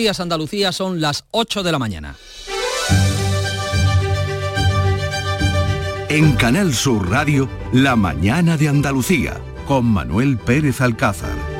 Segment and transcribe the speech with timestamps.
[0.00, 2.16] días Andalucía son las 8 de la mañana.
[6.08, 11.59] En Canal Sur Radio, La mañana de Andalucía, con Manuel Pérez Alcázar.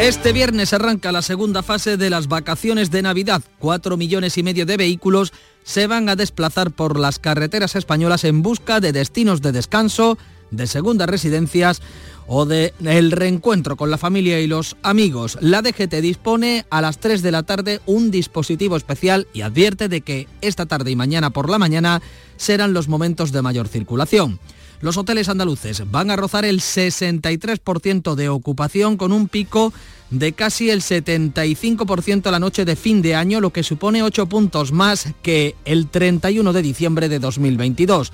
[0.00, 3.42] Este viernes arranca la segunda fase de las vacaciones de Navidad.
[3.58, 5.30] Cuatro millones y medio de vehículos
[5.62, 10.16] se van a desplazar por las carreteras españolas en busca de destinos de descanso,
[10.50, 11.82] de segundas residencias
[12.26, 15.36] o de el reencuentro con la familia y los amigos.
[15.42, 20.00] La DGT dispone a las 3 de la tarde un dispositivo especial y advierte de
[20.00, 22.00] que esta tarde y mañana por la mañana
[22.38, 24.40] serán los momentos de mayor circulación.
[24.80, 29.74] Los hoteles andaluces van a rozar el 63% de ocupación con un pico
[30.10, 34.72] de casi el 75% la noche de fin de año, lo que supone 8 puntos
[34.72, 38.10] más que el 31 de diciembre de 2022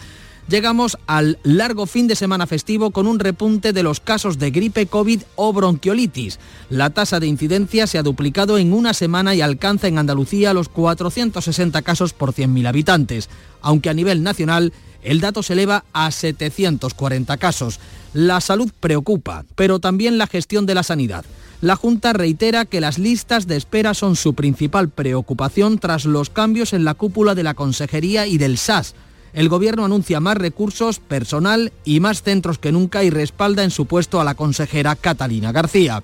[0.48, 4.86] llegamos al largo fin de semana festivo con un repunte de los casos de gripe,
[4.86, 6.38] COVID o bronquiolitis.
[6.70, 10.68] La tasa de incidencia se ha duplicado en una semana y alcanza en Andalucía los
[10.68, 13.28] 460 casos por 100.000 habitantes,
[13.60, 17.80] aunque a nivel nacional el dato se eleva a 740 casos.
[18.12, 21.24] La salud preocupa, pero también la gestión de la sanidad.
[21.60, 26.72] La Junta reitera que las listas de espera son su principal preocupación tras los cambios
[26.72, 28.94] en la cúpula de la Consejería y del SAS.
[29.32, 33.86] El Gobierno anuncia más recursos, personal y más centros que nunca y respalda en su
[33.86, 36.02] puesto a la consejera Catalina García.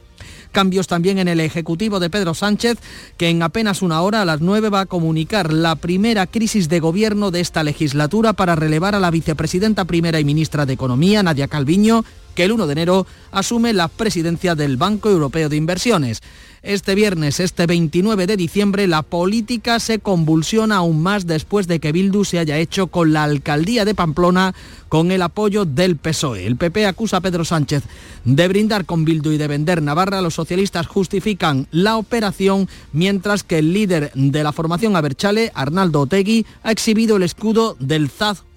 [0.52, 2.78] Cambios también en el Ejecutivo de Pedro Sánchez,
[3.16, 6.78] que en apenas una hora a las 9 va a comunicar la primera crisis de
[6.78, 11.48] gobierno de esta legislatura para relevar a la vicepresidenta primera y ministra de Economía, Nadia
[11.48, 16.20] Calviño, que el 1 de enero asume la presidencia del Banco Europeo de Inversiones.
[16.62, 21.90] Este viernes, este 29 de diciembre, la política se convulsiona aún más después de que
[21.90, 24.54] Bildu se haya hecho con la alcaldía de Pamplona
[24.88, 26.46] con el apoyo del PSOE.
[26.46, 27.82] El PP acusa a Pedro Sánchez
[28.24, 30.22] de brindar con Bildu y de vender Navarra.
[30.22, 36.46] Los socialistas justifican la operación, mientras que el líder de la formación Aberchale, Arnaldo Otegui,
[36.62, 38.08] ha exhibido el escudo del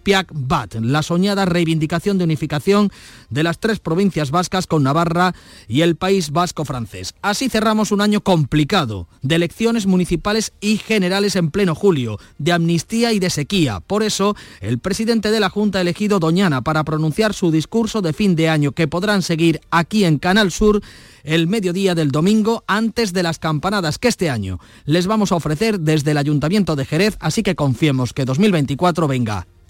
[0.05, 2.91] ZAZ Piac-Bat, la soñada reivindicación de unificación
[3.29, 5.33] de las tres provincias vascas con Navarra
[5.67, 7.15] y el País Vasco francés.
[7.21, 13.13] Así cerramos un año complicado, de elecciones municipales y generales en pleno julio, de amnistía
[13.13, 13.79] y de sequía.
[13.79, 18.13] Por eso, el presidente de la Junta ha elegido Doñana para pronunciar su discurso de
[18.13, 20.81] fin de año que podrán seguir aquí en Canal Sur
[21.23, 25.79] el mediodía del domingo antes de las campanadas que este año les vamos a ofrecer
[25.79, 29.47] desde el Ayuntamiento de Jerez, así que confiemos que 2024 venga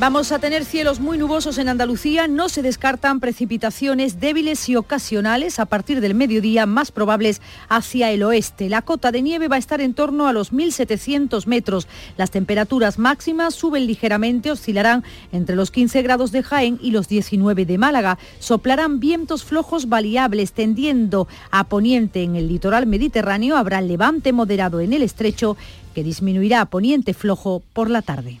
[0.00, 5.58] Vamos a tener cielos muy nubosos en Andalucía, no se descartan precipitaciones débiles y ocasionales
[5.58, 8.70] a partir del mediodía más probables hacia el oeste.
[8.70, 11.86] La cota de nieve va a estar en torno a los 1.700 metros.
[12.16, 17.66] Las temperaturas máximas suben ligeramente, oscilarán entre los 15 grados de Jaén y los 19
[17.66, 18.18] de Málaga.
[18.38, 23.58] Soplarán vientos flojos variables tendiendo a poniente en el litoral mediterráneo.
[23.58, 25.58] Habrá levante moderado en el estrecho
[25.94, 28.40] que disminuirá a poniente flojo por la tarde.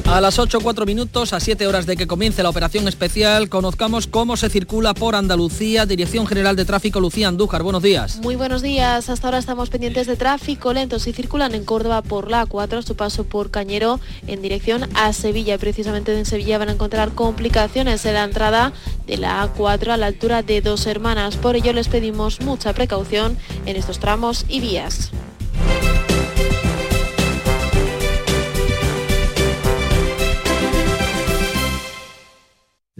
[0.11, 4.35] A las 8.04 minutos, a 7 horas de que comience la operación especial, conozcamos cómo
[4.35, 5.85] se circula por Andalucía.
[5.85, 7.63] Dirección General de Tráfico, Lucía Andújar.
[7.63, 8.17] Buenos días.
[8.17, 9.09] Muy buenos días.
[9.09, 10.99] Hasta ahora estamos pendientes de tráfico lento.
[10.99, 15.13] Si circulan en Córdoba por la A4 a su paso por Cañero en dirección a
[15.13, 15.57] Sevilla.
[15.57, 18.73] Precisamente en Sevilla van a encontrar complicaciones en la entrada
[19.07, 21.37] de la A4 a la altura de Dos Hermanas.
[21.37, 25.09] Por ello les pedimos mucha precaución en estos tramos y vías.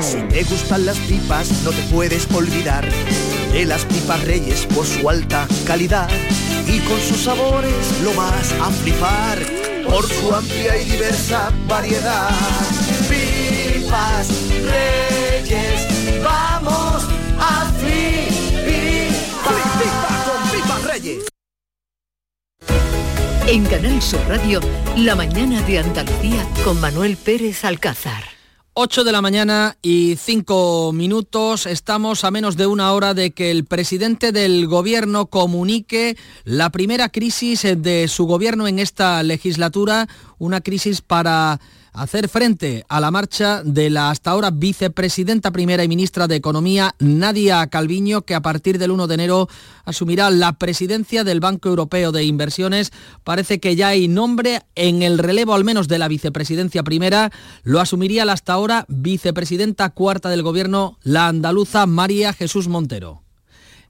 [0.00, 2.86] Si te gustan las pipas, no te puedes olvidar
[3.52, 6.08] de las pipas reyes por su alta calidad
[6.66, 9.38] y con sus sabores lo vas a flipar
[9.88, 12.30] por su amplia y diversa variedad.
[13.08, 17.04] Pipas reyes, vamos
[17.38, 19.54] a flipar
[20.24, 21.24] con pipas reyes.
[23.46, 24.60] En Canal Sur Radio,
[24.96, 28.37] la mañana de Andalucía con Manuel Pérez Alcázar.
[28.80, 31.66] 8 de la mañana y 5 minutos.
[31.66, 37.08] Estamos a menos de una hora de que el presidente del gobierno comunique la primera
[37.08, 40.06] crisis de su gobierno en esta legislatura,
[40.38, 41.58] una crisis para
[41.92, 46.94] hacer frente a la marcha de la hasta ahora vicepresidenta primera y ministra de Economía,
[46.98, 49.48] Nadia Calviño, que a partir del 1 de enero
[49.84, 52.92] asumirá la presidencia del Banco Europeo de Inversiones.
[53.24, 57.30] Parece que ya hay nombre en el relevo al menos de la vicepresidencia primera.
[57.62, 63.27] Lo asumiría la hasta ahora vicepresidenta cuarta del Gobierno, la andaluza María Jesús Montero.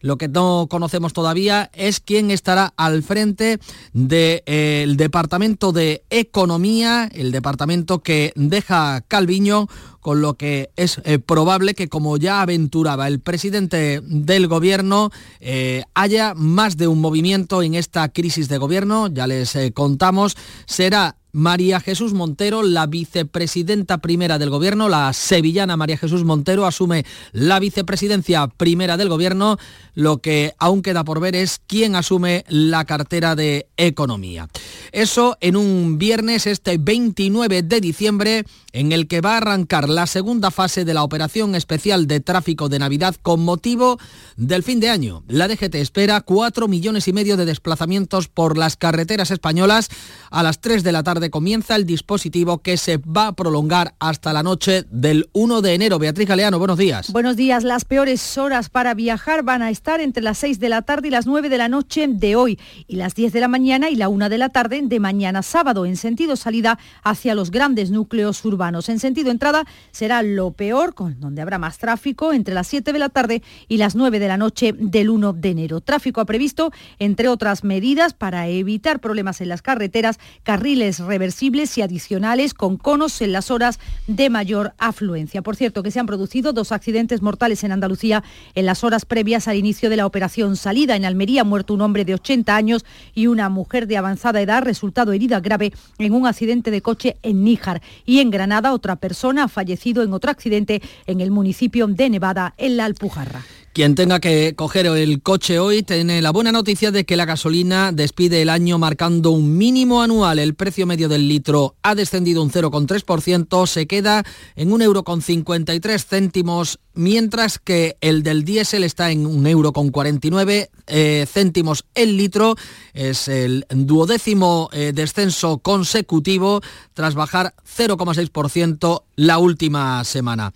[0.00, 3.58] Lo que no conocemos todavía es quién estará al frente
[3.92, 9.68] del Departamento de Economía, el departamento que deja Calviño,
[10.00, 15.10] con lo que es eh, probable que, como ya aventuraba el presidente del gobierno,
[15.40, 20.34] eh, haya más de un movimiento en esta crisis de gobierno, ya les eh, contamos,
[20.64, 27.04] será María Jesús Montero, la vicepresidenta primera del gobierno, la sevillana María Jesús Montero asume
[27.32, 29.58] la vicepresidencia primera del gobierno.
[29.94, 34.48] Lo que aún queda por ver es quién asume la cartera de economía.
[34.92, 40.06] Eso en un viernes, este 29 de diciembre, en el que va a arrancar la
[40.06, 43.98] segunda fase de la operación especial de tráfico de Navidad con motivo
[44.36, 45.24] del fin de año.
[45.26, 49.88] La DGT espera 4 millones y medio de desplazamientos por las carreteras españolas.
[50.30, 54.32] A las 3 de la tarde comienza el dispositivo que se va a prolongar hasta
[54.32, 55.98] la noche del 1 de enero.
[55.98, 57.12] Beatriz Galeano, buenos días.
[57.12, 57.64] Buenos días.
[57.64, 61.10] Las peores horas para viajar van a estar entre las 6 de la tarde y
[61.10, 64.08] las 9 de la noche de hoy y las 10 de la mañana y la
[64.08, 68.88] 1 de la tarde de mañana sábado en sentido salida hacia los grandes núcleos urbanos.
[68.88, 73.08] En sentido entrada será lo peor, donde habrá más tráfico entre las 7 de la
[73.08, 75.80] tarde y las 9 de la noche del 1 de enero.
[75.80, 81.82] Tráfico ha previsto, entre otras medidas, para evitar problemas en las carreteras, carriles reversibles y
[81.82, 85.42] adicionales con conos en las horas de mayor afluencia.
[85.42, 88.22] Por cierto, que se han producido dos accidentes mortales en Andalucía
[88.54, 90.94] en las horas previas al inicio de la operación salida.
[90.94, 92.84] En Almería ha muerto un hombre de 80 años
[93.14, 97.42] y una mujer de avanzada edad, resultado herida grave en un accidente de coche en
[97.42, 97.82] Níjar.
[98.04, 102.54] Y en Granada, otra persona ha fallecido en otro accidente en el municipio de Nevada,
[102.58, 103.42] en la Alpujarra.
[103.78, 107.92] Quien tenga que coger el coche hoy tiene la buena noticia de que la gasolina
[107.92, 110.40] despide el año marcando un mínimo anual.
[110.40, 114.24] El precio medio del litro ha descendido un 0,3%, se queda
[114.56, 119.72] en un euro con 53 céntimos, mientras que el del diésel está en un euro
[119.72, 122.56] con 49 eh, céntimos el litro.
[122.94, 126.62] Es el duodécimo eh, descenso consecutivo
[126.94, 130.52] tras bajar 0,6% la última semana.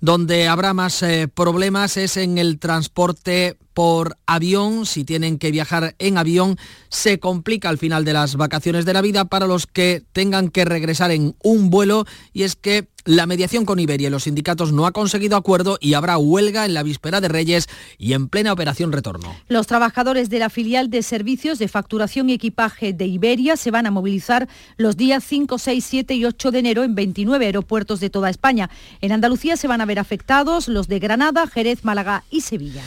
[0.00, 5.96] Donde habrá más eh, problemas es en el transporte por avión, si tienen que viajar
[5.98, 6.56] en avión,
[6.88, 11.10] se complica al final de las vacaciones de Navidad para los que tengan que regresar
[11.10, 14.92] en un vuelo y es que la mediación con Iberia y los sindicatos no ha
[14.92, 19.34] conseguido acuerdo y habrá huelga en la víspera de Reyes y en plena operación retorno.
[19.48, 23.86] Los trabajadores de la filial de servicios de facturación y equipaje de Iberia se van
[23.86, 28.08] a movilizar los días 5, 6, 7 y 8 de enero en 29 aeropuertos de
[28.08, 28.70] toda España.
[29.02, 32.82] En Andalucía se van a ver afectados los de Granada, Jerez, Málaga y Sevilla.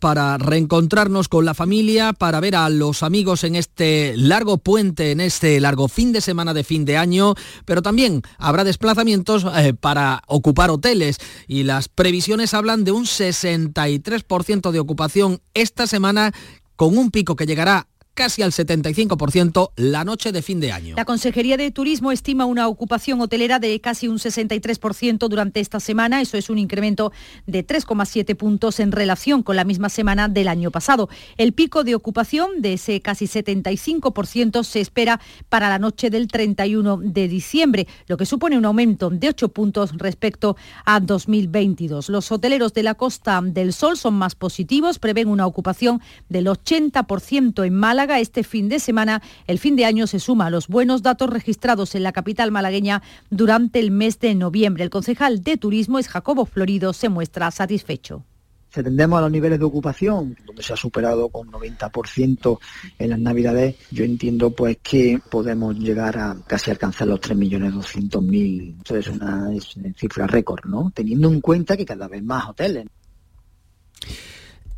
[0.00, 5.20] Para reencontrarnos con la familia, para ver a los amigos en este largo puente, en
[5.20, 10.24] este largo fin de semana de fin de año, pero también habrá desplazamientos eh, para
[10.26, 11.18] ocupar hoteles.
[11.46, 16.32] Y las previsiones hablan de un 63% de ocupación esta semana
[16.74, 17.86] con un pico que llegará
[18.18, 20.96] casi al 75% la noche de fin de año.
[20.96, 26.20] La Consejería de Turismo estima una ocupación hotelera de casi un 63% durante esta semana.
[26.20, 27.12] Eso es un incremento
[27.46, 31.08] de 3,7 puntos en relación con la misma semana del año pasado.
[31.36, 36.96] El pico de ocupación de ese casi 75% se espera para la noche del 31
[36.96, 42.08] de diciembre, lo que supone un aumento de 8 puntos respecto a 2022.
[42.08, 47.64] Los hoteleros de la Costa del Sol son más positivos, prevén una ocupación del 80%
[47.64, 49.22] en Málaga este fin de semana.
[49.46, 53.02] El fin de año se suma a los buenos datos registrados en la capital malagueña
[53.30, 54.84] durante el mes de noviembre.
[54.84, 58.24] El concejal de turismo es Jacobo Florido, se muestra satisfecho.
[58.70, 62.58] Si atendemos a los niveles de ocupación, donde se ha superado con 90%
[62.98, 68.76] en las navidades, yo entiendo pues que podemos llegar a casi alcanzar los 3.200.000.
[68.84, 69.48] Eso es una
[69.96, 70.90] cifra récord, ¿no?
[70.94, 72.86] Teniendo en cuenta que cada vez más hoteles.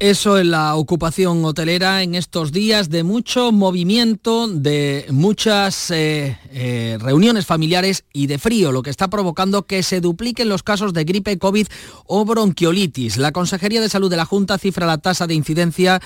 [0.00, 6.96] Eso en la ocupación hotelera en estos días de mucho movimiento, de muchas eh, eh,
[6.98, 11.04] reuniones familiares y de frío, lo que está provocando que se dupliquen los casos de
[11.04, 11.66] gripe, COVID
[12.06, 13.18] o bronquiolitis.
[13.18, 16.00] La Consejería de Salud de la Junta cifra la tasa de incidencia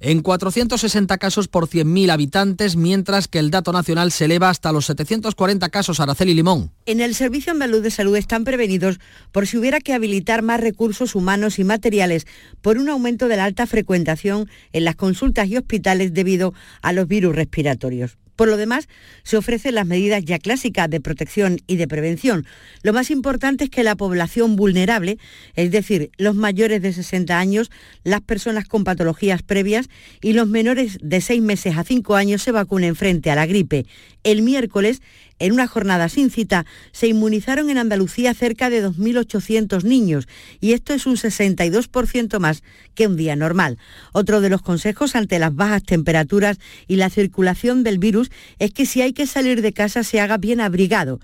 [0.00, 4.86] en 460 casos por 100.000 habitantes, mientras que el dato nacional se eleva hasta los
[4.86, 6.72] 740 casos Araceli Limón.
[6.86, 8.98] En el Servicio Andaluz de Salud están prevenidos
[9.32, 12.26] por si hubiera que habilitar más recursos humanos y materiales
[12.62, 17.08] por un aumento de la alta frecuentación en las consultas y hospitales debido a los
[17.08, 18.18] virus respiratorios.
[18.36, 18.88] Por lo demás,
[19.22, 22.46] se ofrecen las medidas ya clásicas de protección y de prevención.
[22.82, 25.18] Lo más importante es que la población vulnerable,
[25.54, 27.70] es decir, los mayores de 60 años,
[28.04, 29.88] las personas con patologías previas
[30.20, 33.86] y los menores de 6 meses a 5 años se vacunen frente a la gripe.
[34.22, 35.02] El miércoles
[35.38, 40.28] en una jornada sin cita, se inmunizaron en Andalucía cerca de 2.800 niños
[40.60, 42.62] y esto es un 62% más
[42.94, 43.78] que un día normal.
[44.12, 48.86] Otro de los consejos ante las bajas temperaturas y la circulación del virus es que
[48.86, 51.20] si hay que salir de casa se haga bien abrigado.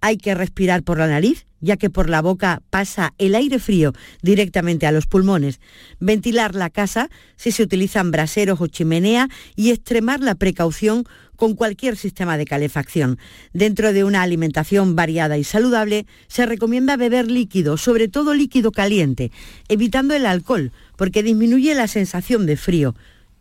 [0.00, 3.92] Hay que respirar por la nariz, ya que por la boca pasa el aire frío
[4.22, 5.60] directamente a los pulmones.
[5.98, 11.04] Ventilar la casa si se utilizan braseros o chimenea y extremar la precaución
[11.36, 13.18] con cualquier sistema de calefacción.
[13.52, 19.30] Dentro de una alimentación variada y saludable, se recomienda beber líquido, sobre todo líquido caliente,
[19.68, 22.94] evitando el alcohol, porque disminuye la sensación de frío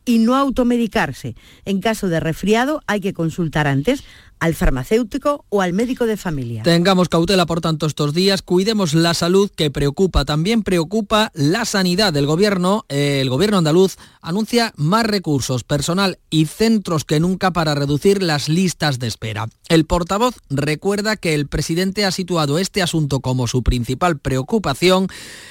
[0.06, 1.36] y no automedicarse.
[1.66, 4.04] En caso de resfriado hay que consultar antes
[4.40, 6.64] al farmacéutico o al médico de familia.
[6.64, 10.26] Tengamos cautela, por tanto, estos días, cuidemos la salud que preocupa.
[10.26, 12.86] También preocupa la sanidad del gobierno.
[12.90, 18.50] Eh, el gobierno andaluz anuncia más recursos, personal y centros que nunca para reducir las
[18.50, 19.48] listas de espera.
[19.70, 25.08] El portavoz recuerda que el presidente ha situado este asunto como su principal preocupación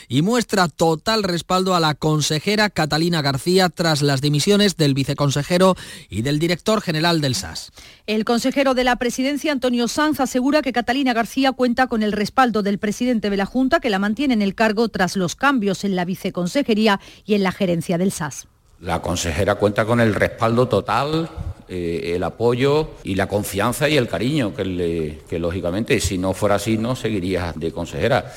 [0.09, 5.77] y muestra total respaldo a la consejera Catalina García tras las dimisiones del viceconsejero
[6.09, 7.73] y del director general del SAS.
[8.07, 12.63] El consejero de la presidencia, Antonio Sanz, asegura que Catalina García cuenta con el respaldo
[12.63, 15.97] del presidente de la Junta, que la mantiene en el cargo tras los cambios en
[15.97, 18.47] la viceconsejería y en la gerencia del SAS.
[18.81, 21.31] La consejera cuenta con el respaldo total,
[21.69, 26.57] eh, el apoyo y la confianza y el cariño que, que lógicamente si no fuera
[26.57, 28.33] así no seguiría de consejera.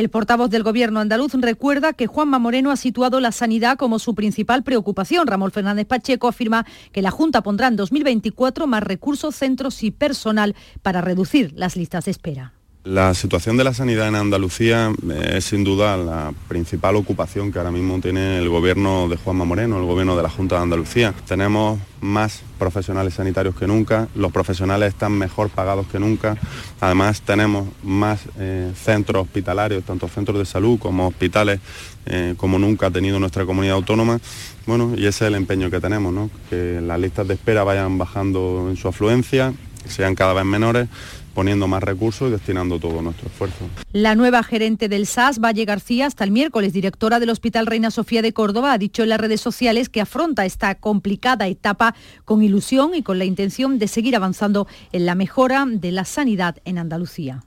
[0.00, 4.16] El portavoz del Gobierno andaluz recuerda que Juanma Moreno ha situado la sanidad como su
[4.16, 5.28] principal preocupación.
[5.28, 10.56] Ramón Fernández Pacheco afirma que la Junta pondrá en 2024 más recursos, centros y personal
[10.82, 12.54] para reducir las listas de espera.
[12.84, 17.56] La situación de la sanidad en Andalucía eh, es sin duda la principal ocupación que
[17.56, 21.14] ahora mismo tiene el gobierno de Juanma Moreno, el gobierno de la Junta de Andalucía.
[21.26, 26.36] Tenemos más profesionales sanitarios que nunca, los profesionales están mejor pagados que nunca,
[26.78, 31.60] además tenemos más eh, centros hospitalarios, tanto centros de salud como hospitales,
[32.04, 34.20] eh, como nunca ha tenido nuestra comunidad autónoma.
[34.66, 38.66] Bueno, y ese es el empeño que tenemos, que las listas de espera vayan bajando
[38.68, 39.54] en su afluencia,
[39.88, 40.88] sean cada vez menores
[41.34, 43.68] poniendo más recursos y destinando todo nuestro esfuerzo.
[43.92, 48.22] La nueva gerente del SAS, Valle García, hasta el miércoles directora del Hospital Reina Sofía
[48.22, 52.94] de Córdoba, ha dicho en las redes sociales que afronta esta complicada etapa con ilusión
[52.94, 57.42] y con la intención de seguir avanzando en la mejora de la sanidad en Andalucía.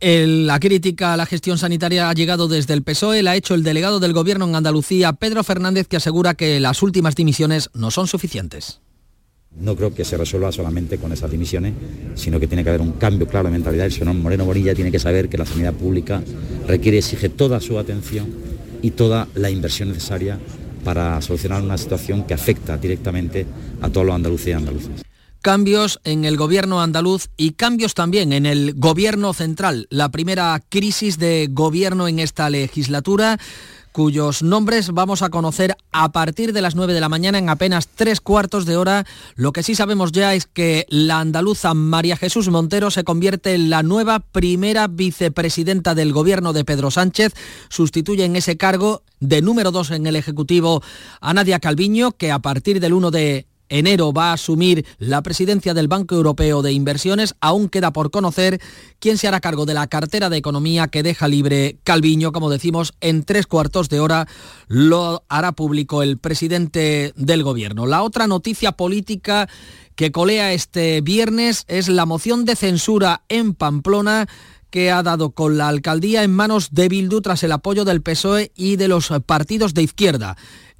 [0.00, 3.62] la crítica a la gestión sanitaria ha llegado desde el PSOE, la ha hecho el
[3.62, 8.06] delegado del Gobierno en Andalucía, Pedro Fernández, que asegura que las últimas dimisiones no son
[8.08, 8.80] suficientes.
[9.60, 11.74] No creo que se resuelva solamente con esas dimisiones,
[12.14, 13.86] sino que tiene que haber un cambio claro de mentalidad.
[13.86, 16.22] El señor Moreno Bonilla tiene que saber que la sanidad pública
[16.66, 18.28] requiere exige toda su atención
[18.82, 20.38] y toda la inversión necesaria
[20.84, 23.46] para solucionar una situación que afecta directamente
[23.80, 25.08] a todos los andaluces y andaluces
[25.40, 29.86] cambios en el gobierno andaluz y cambios también en el gobierno central.
[29.88, 33.38] La primera crisis de gobierno en esta legislatura
[33.92, 37.88] cuyos nombres vamos a conocer a partir de las 9 de la mañana en apenas
[37.88, 39.04] tres cuartos de hora.
[39.34, 43.70] Lo que sí sabemos ya es que la andaluza María Jesús Montero se convierte en
[43.70, 47.34] la nueva primera vicepresidenta del gobierno de Pedro Sánchez.
[47.68, 50.82] Sustituye en ese cargo de número dos en el Ejecutivo
[51.20, 55.74] a Nadia Calviño, que a partir del 1 de enero va a asumir la presidencia
[55.74, 57.34] del Banco Europeo de Inversiones.
[57.40, 58.60] Aún queda por conocer
[58.98, 62.32] quién se hará cargo de la cartera de economía que deja libre Calviño.
[62.32, 64.28] Como decimos, en tres cuartos de hora
[64.66, 67.86] lo hará público el presidente del gobierno.
[67.86, 69.48] La otra noticia política
[69.94, 74.28] que colea este viernes es la moción de censura en Pamplona
[74.70, 78.52] que ha dado con la alcaldía en manos de Bildu tras el apoyo del PSOE
[78.54, 80.36] y de los partidos de izquierda.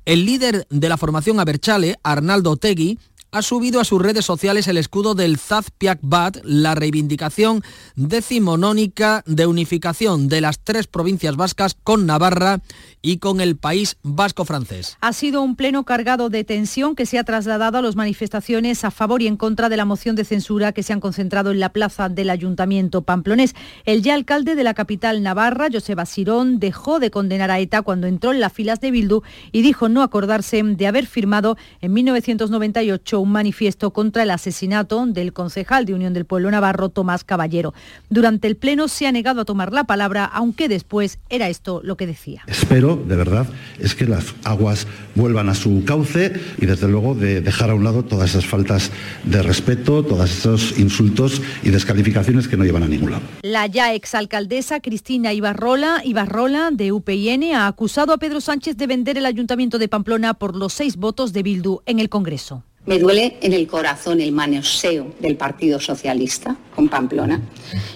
[0.08, 2.98] El líder de la formación Aberchale, Arnaldo Tegui,
[3.30, 7.62] ha subido a sus redes sociales el escudo del Zazpiak Bat, la reivindicación
[7.94, 12.60] decimonónica de unificación de las tres provincias vascas con Navarra
[13.02, 14.96] y con el país vasco francés.
[15.00, 18.90] Ha sido un pleno cargado de tensión que se ha trasladado a las manifestaciones a
[18.90, 21.72] favor y en contra de la moción de censura que se han concentrado en la
[21.72, 23.54] plaza del Ayuntamiento pamplonés.
[23.84, 28.06] El ya alcalde de la capital navarra, Joseba Sirón, dejó de condenar a ETA cuando
[28.06, 33.17] entró en las filas de Bildu y dijo no acordarse de haber firmado en 1998
[33.20, 37.74] un manifiesto contra el asesinato del concejal de Unión del Pueblo Navarro, Tomás Caballero.
[38.10, 41.96] Durante el pleno se ha negado a tomar la palabra, aunque después era esto lo
[41.96, 42.42] que decía.
[42.46, 43.46] Espero, de verdad,
[43.78, 47.84] es que las aguas vuelvan a su cauce y desde luego de dejar a un
[47.84, 48.90] lado todas esas faltas
[49.24, 53.22] de respeto, todos esos insultos y descalificaciones que no llevan a ningún lado.
[53.42, 59.18] La ya exalcaldesa Cristina Ibarrola, Ibarrola de UPN ha acusado a Pedro Sánchez de vender
[59.18, 62.64] el ayuntamiento de Pamplona por los seis votos de Bildu en el Congreso.
[62.88, 67.42] Me duele en el corazón el manoseo del Partido Socialista con Pamplona.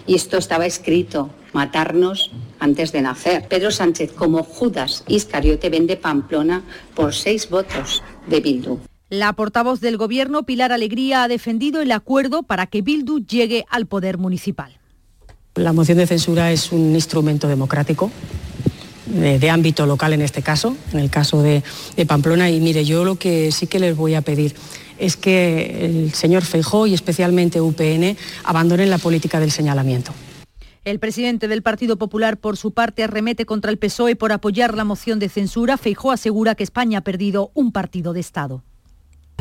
[0.07, 3.49] Y esto estaba escrito, matarnos antes de nacer.
[3.49, 6.61] Pedro Sánchez, como Judas Iscariote, vende Pamplona
[6.95, 8.81] por seis votos de Bildu.
[9.09, 13.87] La portavoz del Gobierno, Pilar Alegría, ha defendido el acuerdo para que Bildu llegue al
[13.87, 14.79] poder municipal.
[15.55, 18.11] La moción de censura es un instrumento democrático
[19.13, 21.63] de, de, ámbito local en este caso, en el caso de,
[21.97, 22.51] de, Pamplona.
[22.51, 24.55] Y mire, yo lo que sí que les voy a pedir
[24.99, 30.13] es que el señor Feijó y especialmente UPN abandonen la política del señalamiento.
[30.85, 34.85] El presidente del Partido Popular, por su parte, arremete contra el PSOE por apoyar la
[34.85, 35.77] moción de censura.
[35.77, 38.65] Feijó asegura que España ha perdido un partido de Estado.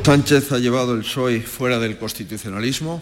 [0.04, 3.02] Sánchez ha llevado el PSOE fuera del constitucionalismo,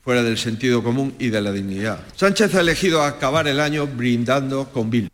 [0.00, 2.00] fuera del sentido común y de la dignidad.
[2.16, 5.08] Sánchez ha elegido acabar el año brindando con Bill.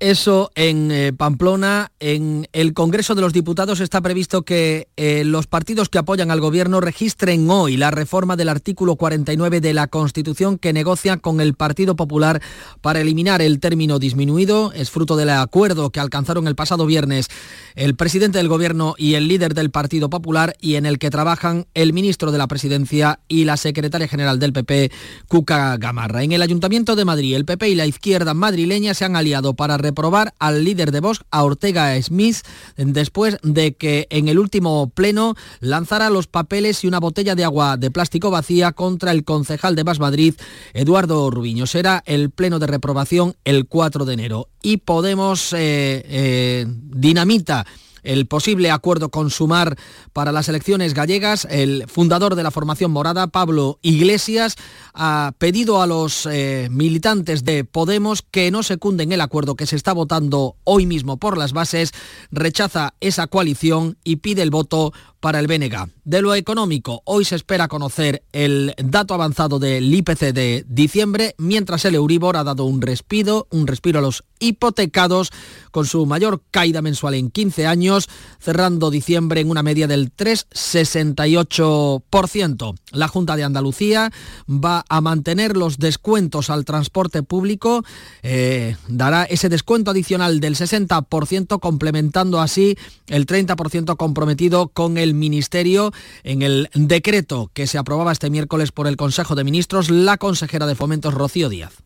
[0.00, 5.46] Eso en eh, Pamplona, en el Congreso de los Diputados está previsto que eh, los
[5.46, 10.58] partidos que apoyan al Gobierno registren hoy la reforma del artículo 49 de la Constitución
[10.58, 12.42] que negocia con el Partido Popular
[12.80, 14.72] para eliminar el término disminuido.
[14.72, 17.28] Es fruto del acuerdo que alcanzaron el pasado viernes
[17.74, 21.66] el presidente del Gobierno y el líder del Partido Popular y en el que trabajan
[21.74, 24.90] el ministro de la Presidencia y la secretaria general del PP,
[25.28, 26.22] Cuca Gamarra.
[26.22, 29.76] En el Ayuntamiento de Madrid, el PP y la izquierda madrileña se han aliado para
[29.84, 32.38] reprobar al líder de Vox, a Ortega Smith,
[32.76, 37.76] después de que en el último pleno lanzara los papeles y una botella de agua
[37.76, 40.34] de plástico vacía contra el concejal de Más Madrid,
[40.72, 41.66] Eduardo Rubiño.
[41.66, 44.48] Será el pleno de reprobación el 4 de enero.
[44.62, 47.66] Y Podemos eh, eh, dinamita
[48.04, 49.76] el posible acuerdo con Sumar
[50.12, 51.46] para las elecciones gallegas.
[51.50, 54.56] El fundador de la formación morada, Pablo Iglesias,
[54.92, 59.76] ha pedido a los eh, militantes de Podemos que no secunden el acuerdo que se
[59.76, 61.92] está votando hoy mismo por las bases,
[62.30, 64.92] rechaza esa coalición y pide el voto
[65.24, 65.88] para el BNG.
[66.04, 71.86] De lo económico, hoy se espera conocer el dato avanzado del IPC de diciembre, mientras
[71.86, 75.32] el Euribor ha dado un respiro, un respiro a los hipotecados
[75.70, 82.74] con su mayor caída mensual en 15 años, cerrando diciembre en una media del 3,68%.
[82.92, 84.12] La Junta de Andalucía
[84.46, 87.82] va a mantener los descuentos al transporte público,
[88.22, 95.92] eh, dará ese descuento adicional del 60%, complementando así el 30% comprometido con el Ministerio.
[96.22, 100.66] En el decreto que se aprobaba este miércoles por el Consejo de Ministros, la consejera
[100.66, 101.84] de Fomentos, Rocío Díaz.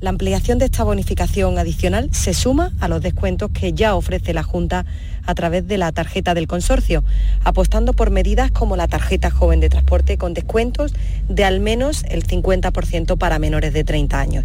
[0.00, 4.42] La ampliación de esta bonificación adicional se suma a los descuentos que ya ofrece la
[4.42, 4.86] Junta
[5.26, 7.04] a través de la tarjeta del consorcio,
[7.44, 10.94] apostando por medidas como la tarjeta joven de transporte con descuentos
[11.28, 14.44] de al menos el 50% para menores de 30 años.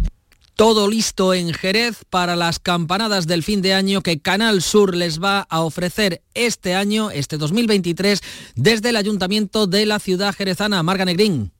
[0.56, 5.22] Todo listo en Jerez para las campanadas del fin de año que Canal Sur les
[5.22, 8.22] va a ofrecer este año, este 2023,
[8.54, 10.82] desde el Ayuntamiento de la ciudad jerezana.
[10.82, 11.52] Marga Negrín.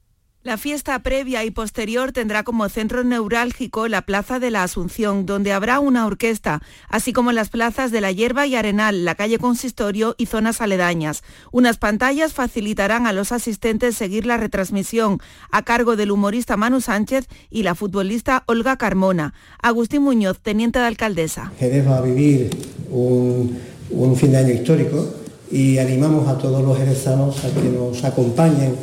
[0.46, 5.52] La fiesta previa y posterior tendrá como centro neurálgico la Plaza de la Asunción, donde
[5.52, 10.14] habrá una orquesta, así como las plazas de La Hierba y Arenal, la calle Consistorio
[10.18, 11.24] y zonas aledañas.
[11.50, 15.18] Unas pantallas facilitarán a los asistentes seguir la retransmisión
[15.50, 19.35] a cargo del humorista Manu Sánchez y la futbolista Olga Carmona.
[19.61, 21.50] Agustín Muñoz, teniente de alcaldesa.
[21.59, 22.50] Jerez va a vivir
[22.88, 23.59] un,
[23.90, 25.12] un fin de año histórico
[25.50, 28.76] y animamos a todos los jerezanos a que nos acompañen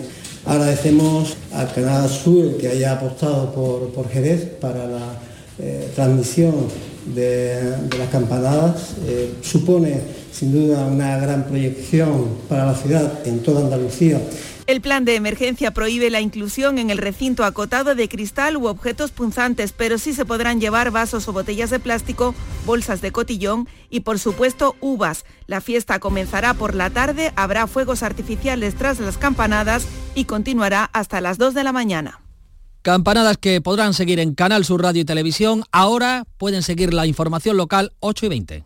[0.46, 5.18] Agradecemos al Canal Sur que haya apostado por, por Jerez para la
[5.58, 6.54] eh, transmisión
[7.16, 8.96] de, las campanadas.
[9.08, 10.02] Eh, supone
[10.34, 14.20] sin duda una gran proyección para la ciudad en toda Andalucía
[14.65, 19.12] El plan de emergencia prohíbe la inclusión en el recinto acotado de cristal u objetos
[19.12, 22.34] punzantes, pero sí se podrán llevar vasos o botellas de plástico,
[22.65, 25.26] bolsas de cotillón y por supuesto uvas.
[25.47, 31.19] La fiesta comenzará por la tarde, habrá fuegos artificiales tras las campanadas y continuará hasta
[31.19, 32.21] las 2 de la mañana.
[32.84, 35.63] Campanadas que podrán seguir en Canal Sur Radio y Televisión.
[35.71, 38.65] Ahora pueden seguir la información local 8 y 20.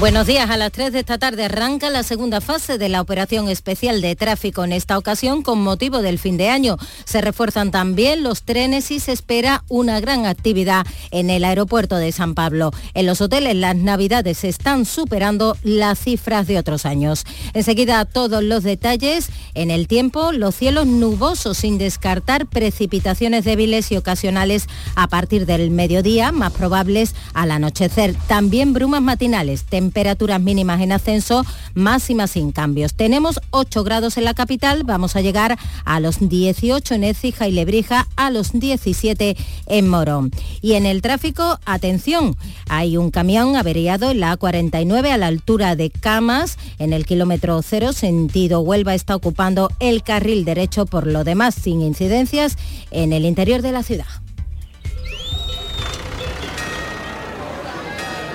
[0.00, 0.48] Buenos días.
[0.48, 4.16] A las 3 de esta tarde arranca la segunda fase de la operación especial de
[4.16, 6.78] tráfico en esta ocasión con motivo del fin de año.
[7.04, 12.10] Se refuerzan también los trenes y se espera una gran actividad en el aeropuerto de
[12.10, 12.72] San Pablo.
[12.94, 17.24] En los hoteles las navidades están superando las cifras de otros años.
[17.52, 19.28] Enseguida todos los detalles.
[19.54, 25.70] En el tiempo, los cielos nubosos sin descartar precipitaciones débiles y ocasionales a partir del
[25.70, 28.16] mediodía, más probables al anochecer.
[28.26, 32.94] También brumas matinales temperaturas mínimas en ascenso, máximas sin cambios.
[32.94, 37.52] Tenemos 8 grados en la capital, vamos a llegar a los 18 en Écija y
[37.52, 40.30] Lebrija, a los 17 en Morón.
[40.60, 42.36] Y en el tráfico, atención,
[42.68, 47.60] hay un camión averiado en la A49 a la altura de Camas, en el kilómetro
[47.60, 52.56] 0, sentido Huelva, está ocupando el carril derecho, por lo demás sin incidencias
[52.92, 54.06] en el interior de la ciudad.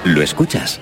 [0.04, 0.82] ¿Lo escuchas?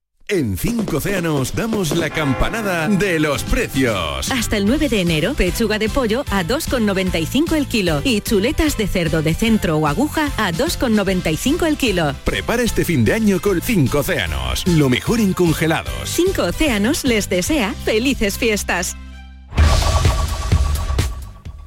[0.31, 4.31] En 5 océanos damos la campanada de los precios.
[4.31, 8.87] Hasta el 9 de enero, pechuga de pollo a 2,95 el kilo y chuletas de
[8.87, 12.15] cerdo de centro o aguja a 2,95 el kilo.
[12.23, 16.09] Prepara este fin de año con 5 océanos, lo mejor en congelados.
[16.09, 18.95] 5 océanos les desea felices fiestas.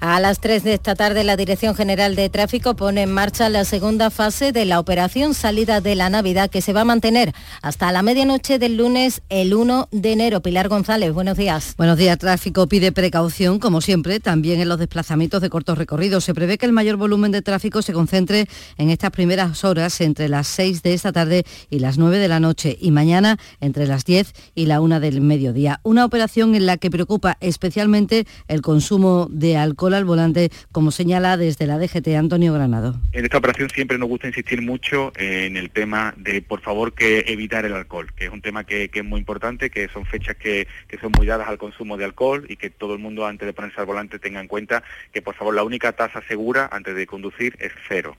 [0.06, 3.64] A las 3 de esta tarde la Dirección General de Tráfico pone en marcha la
[3.64, 7.90] segunda fase de la operación salida de la Navidad que se va a mantener hasta
[7.90, 10.42] la medianoche del lunes el 1 de enero.
[10.42, 11.72] Pilar González, buenos días.
[11.78, 12.18] Buenos días.
[12.18, 16.22] Tráfico pide precaución, como siempre, también en los desplazamientos de cortos recorridos.
[16.24, 20.28] Se prevé que el mayor volumen de tráfico se concentre en estas primeras horas entre
[20.28, 24.04] las 6 de esta tarde y las 9 de la noche y mañana entre las
[24.04, 25.80] 10 y la 1 del mediodía.
[25.82, 31.36] Una operación en la que preocupa especialmente el consumo de alcohol al volante, como señala
[31.36, 32.94] desde la DGT Antonio Granado.
[33.12, 37.24] En esta operación siempre nos gusta insistir mucho en el tema de, por favor, que
[37.28, 40.66] evitar el alcohol, que es un tema que, es muy importante, que son fechas que,
[40.88, 43.52] que, son muy dadas al consumo de alcohol y que todo el mundo antes de
[43.52, 47.06] ponerse al volante tenga en cuenta que, por favor, la única tasa segura antes de
[47.06, 48.16] conducir es cero.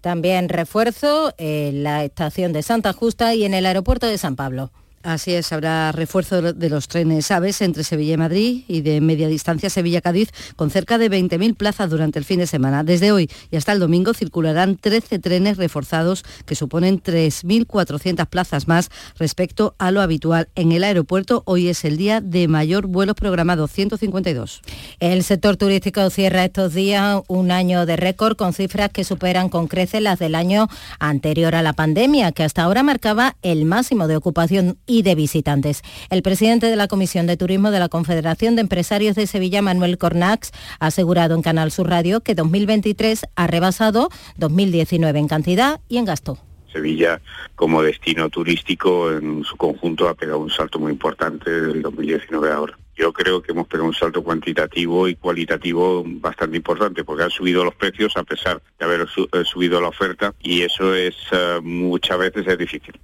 [0.00, 4.70] También refuerzo en la estación de Santa Justa y en el aeropuerto de San Pablo.
[5.02, 9.28] Así es, habrá refuerzo de los trenes aves entre Sevilla y Madrid y de media
[9.28, 12.82] distancia Sevilla-Cádiz con cerca de 20.000 plazas durante el fin de semana.
[12.82, 18.90] Desde hoy y hasta el domingo circularán 13 trenes reforzados que suponen 3.400 plazas más
[19.18, 20.48] respecto a lo habitual.
[20.56, 24.62] En el aeropuerto hoy es el día de mayor vuelos programados, 152.
[24.98, 29.68] El sector turístico cierra estos días un año de récord con cifras que superan con
[29.68, 34.16] creces las del año anterior a la pandemia, que hasta ahora marcaba el máximo de
[34.16, 35.82] ocupación y de visitantes.
[36.10, 39.98] El presidente de la Comisión de Turismo de la Confederación de Empresarios de Sevilla, Manuel
[39.98, 45.98] Cornax, ha asegurado en Canal Sur Radio que 2023 ha rebasado 2019 en cantidad y
[45.98, 46.38] en gasto.
[46.72, 47.20] Sevilla
[47.54, 52.78] como destino turístico en su conjunto ha pegado un salto muy importante del 2019 ahora.
[52.96, 57.64] Yo creo que hemos pegado un salto cuantitativo y cualitativo bastante importante porque han subido
[57.64, 62.18] los precios a pesar de haber eh, subido la oferta y eso es eh, muchas
[62.18, 62.98] veces es difícil.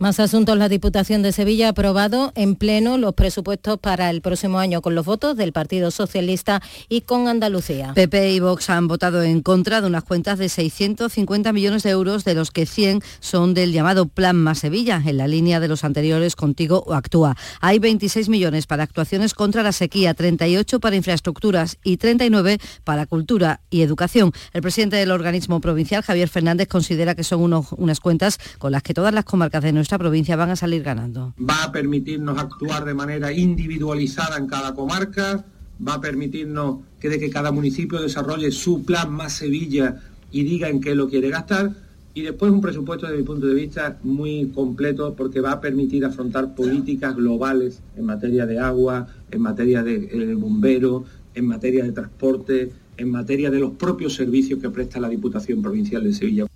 [0.00, 0.56] Más asuntos.
[0.56, 4.94] La Diputación de Sevilla ha aprobado en pleno los presupuestos para el próximo año con
[4.94, 7.92] los votos del Partido Socialista y con Andalucía.
[7.92, 12.24] PP y Vox han votado en contra de unas cuentas de 650 millones de euros,
[12.24, 15.84] de los que 100 son del llamado Plan Más Sevilla, en la línea de los
[15.84, 17.36] anteriores Contigo o Actúa.
[17.60, 23.60] Hay 26 millones para actuaciones contra la sequía, 38 para infraestructuras y 39 para cultura
[23.68, 24.32] y educación.
[24.54, 28.94] El presidente del organismo provincial, Javier Fernández, considera que son unas cuentas con las que
[28.94, 31.34] todas las comarcas de nuestra provincia van a salir ganando.
[31.40, 35.44] Va a permitirnos actuar de manera individualizada en cada comarca,
[35.84, 40.00] va a permitirnos que de que cada municipio desarrolle su plan más Sevilla
[40.30, 41.72] y diga en qué lo quiere gastar,
[42.14, 46.04] y después un presupuesto desde mi punto de vista muy completo porque va a permitir
[46.04, 51.90] afrontar políticas globales en materia de agua, en materia de eh, bombero, en materia de
[51.90, 56.49] transporte, en materia de los propios servicios que presta la Diputación Provincial de Sevilla.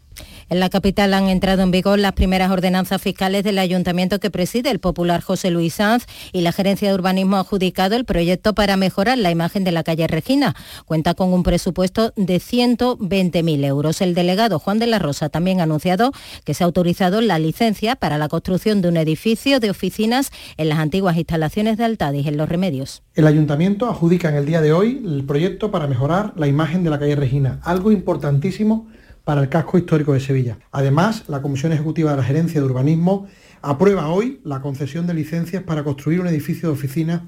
[0.51, 4.71] En la capital han entrado en vigor las primeras ordenanzas fiscales del ayuntamiento que preside
[4.71, 8.77] el popular José Luis Sanz y la gerencia de urbanismo ha adjudicado el proyecto para
[8.77, 10.55] mejorar la imagen de la calle Regina.
[10.85, 14.01] Cuenta con un presupuesto de 120.000 euros.
[14.01, 16.13] El delegado Juan de la Rosa también ha anunciado
[16.45, 20.69] que se ha autorizado la licencia para la construcción de un edificio de oficinas en
[20.69, 23.03] las antiguas instalaciones de Altadis, en Los Remedios.
[23.15, 26.91] El ayuntamiento adjudica en el día de hoy el proyecto para mejorar la imagen de
[26.91, 28.89] la calle Regina, algo importantísimo
[29.25, 30.59] para el casco histórico de Sevilla.
[30.71, 33.27] Además, la Comisión Ejecutiva de la Gerencia de Urbanismo
[33.63, 37.27] aprueba hoy la concesión de licencias para construir un edificio de oficina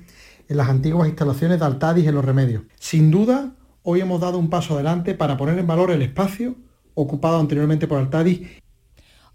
[0.49, 2.65] en las antiguas instalaciones de Altadis en Los Remedios.
[2.79, 6.55] Sin duda, hoy hemos dado un paso adelante para poner en valor el espacio
[6.95, 8.47] ocupado anteriormente por Altadis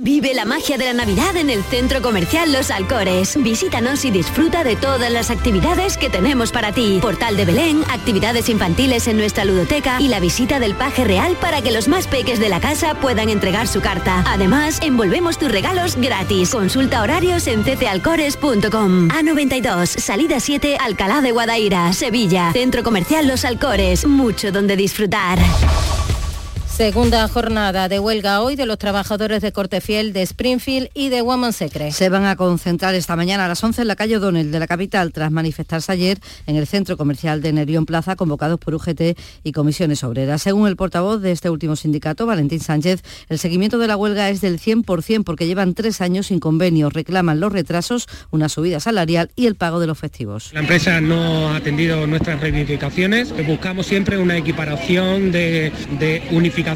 [0.00, 3.36] Vive la magia de la Navidad en el Centro Comercial Los Alcores.
[3.42, 7.00] Visítanos y disfruta de todas las actividades que tenemos para ti.
[7.02, 11.62] Portal de Belén, actividades infantiles en nuestra ludoteca y la visita del paje real para
[11.62, 14.22] que los más peques de la casa puedan entregar su carta.
[14.28, 16.50] Además, envolvemos tus regalos gratis.
[16.50, 19.08] Consulta horarios en ctalcores.com.
[19.08, 22.52] A92, salida 7, Alcalá de Guadaira, Sevilla.
[22.52, 24.06] Centro Comercial Los Alcores.
[24.06, 25.40] Mucho donde disfrutar.
[26.78, 31.52] Segunda jornada de huelga hoy de los trabajadores de Cortefiel, de Springfield y de Woman
[31.52, 31.90] Secret.
[31.90, 34.68] Se van a concentrar esta mañana a las 11 en la calle O'Donnell de la
[34.68, 39.50] capital tras manifestarse ayer en el centro comercial de Nerión Plaza convocados por UGT y
[39.50, 40.40] comisiones obreras.
[40.40, 44.40] Según el portavoz de este último sindicato, Valentín Sánchez, el seguimiento de la huelga es
[44.40, 46.90] del 100% porque llevan tres años sin convenio.
[46.90, 50.52] Reclaman los retrasos, una subida salarial y el pago de los festivos.
[50.52, 53.34] La empresa no ha atendido nuestras reivindicaciones.
[53.48, 56.67] Buscamos siempre una equiparación de, de unificación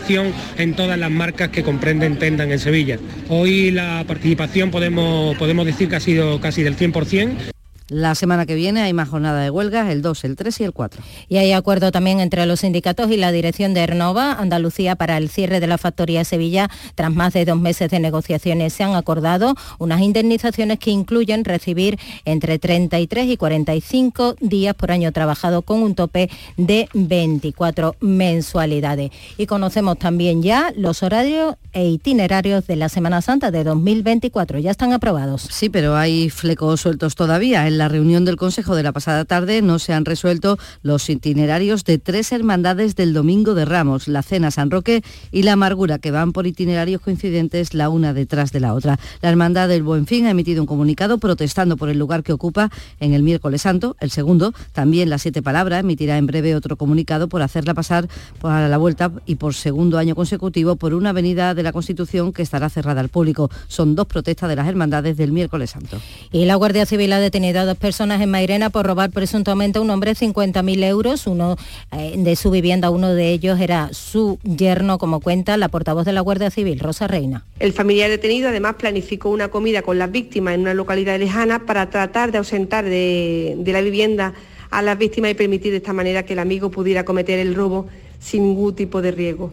[0.59, 2.99] en todas las marcas que comprenden Tendan en Sevilla.
[3.29, 7.53] Hoy la participación podemos, podemos decir que ha sido casi del 100%.
[7.93, 10.73] La semana que viene hay más jornada de huelgas, el 2, el 3 y el
[10.73, 11.03] 4.
[11.29, 15.29] Y hay acuerdo también entre los sindicatos y la dirección de Ernova, Andalucía, para el
[15.29, 16.71] cierre de la factoría Sevilla.
[16.95, 21.99] Tras más de dos meses de negociaciones se han acordado unas indemnizaciones que incluyen recibir
[22.25, 29.11] entre 33 y 45 días por año trabajado con un tope de 24 mensualidades.
[29.37, 34.59] Y conocemos también ya los horarios e itinerarios de la Semana Santa de 2024.
[34.61, 35.49] Ya están aprobados.
[35.51, 37.67] Sí, pero hay flecos sueltos todavía.
[37.67, 41.85] En la reunión del Consejo de la pasada tarde no se han resuelto los itinerarios
[41.85, 46.11] de tres hermandades del Domingo de Ramos, la Cena San Roque y la Amargura, que
[46.11, 48.99] van por itinerarios coincidentes la una detrás de la otra.
[49.21, 52.71] La Hermandad del Buen Fin ha emitido un comunicado protestando por el lugar que ocupa
[53.01, 53.97] en el miércoles santo.
[54.01, 58.09] El segundo, también las siete palabras, emitirá en breve otro comunicado por hacerla pasar
[58.41, 62.43] para la vuelta y por segundo año consecutivo por una avenida de la Constitución que
[62.43, 63.51] estará cerrada al público.
[63.69, 65.99] Son dos protestas de las hermandades del miércoles santo.
[66.31, 69.91] Y la Guardia Civil ha detenido dos personas en Mairena por robar presuntamente a un
[69.91, 71.27] hombre 50.000 euros.
[71.27, 71.57] Uno
[71.93, 76.13] eh, de su vivienda, uno de ellos era su yerno, como cuenta la portavoz de
[76.13, 77.45] la Guardia Civil, Rosa Reina.
[77.59, 81.91] El familiar detenido además planificó una comida con las víctimas en una localidad lejana para
[81.91, 84.35] tratar de ausentar de, de la vivienda
[84.71, 87.87] a las víctimas y permitir de esta manera que el amigo pudiera cometer el robo
[88.19, 89.53] sin ningún tipo de riesgo.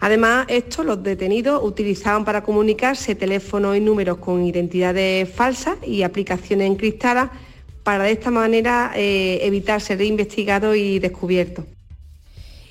[0.00, 6.70] Además, estos, los detenidos, utilizaban para comunicarse teléfonos y números con identidades falsas y aplicaciones
[6.70, 7.30] encriptadas
[7.82, 11.64] para de esta manera eh, evitar ser investigado y descubierto.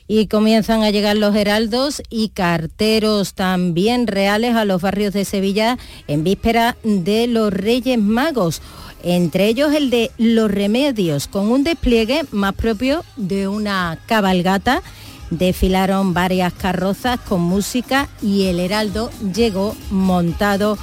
[0.08, 5.78] Y comienzan a llegar los heraldos y carteros también reales a los barrios de Sevilla
[6.08, 8.62] en víspera de los Reyes Magos
[9.04, 14.82] entre ellos el de Los Remedios, con un despliegue más propio de una cabalgata.
[15.30, 20.78] Desfilaron varias carrozas con música y el heraldo llegó montado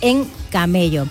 [0.00, 1.06] en camello.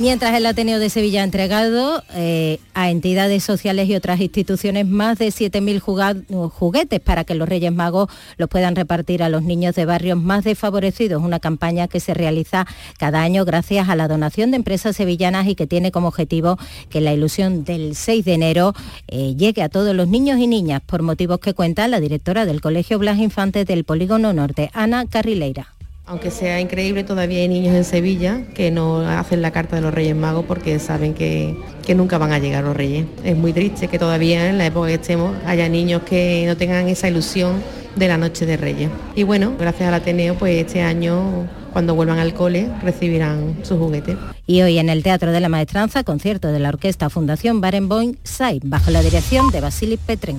[0.00, 5.18] Mientras el Ateneo de Sevilla ha entregado eh, a entidades sociales y otras instituciones más
[5.18, 9.84] de 7.000 juguetes para que los Reyes Magos los puedan repartir a los niños de
[9.84, 12.66] barrios más desfavorecidos, una campaña que se realiza
[12.98, 16.58] cada año gracias a la donación de empresas sevillanas y que tiene como objetivo
[16.90, 18.74] que la ilusión del 6 de enero
[19.06, 22.60] eh, llegue a todos los niños y niñas, por motivos que cuenta la directora del
[22.60, 25.74] Colegio Blas Infantes del Polígono Norte, Ana Carrileira
[26.06, 29.94] Aunque sea increíble, todavía hay niños en Sevilla que no hacen la carta de los
[29.94, 33.06] Reyes Magos porque saben que, que, nunca van a llegar los Reyes.
[33.24, 36.88] Es muy triste que todavía en la época que estemos haya niños que no tengan
[36.88, 37.62] esa ilusión
[37.96, 38.90] de la noche de Reyes.
[39.14, 44.16] Y bueno, gracias al Ateneo, pues este año cuando vuelvan al cole recibirán su juguete.
[44.46, 48.60] Y hoy en el Teatro de la Maestranza, concierto de la Orquesta Fundación Barenboim SAI,
[48.62, 50.36] bajo la dirección de Vasily Petren.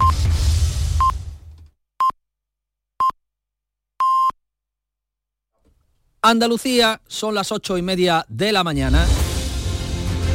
[6.28, 9.06] Andalucía, son las ocho y media de la mañana.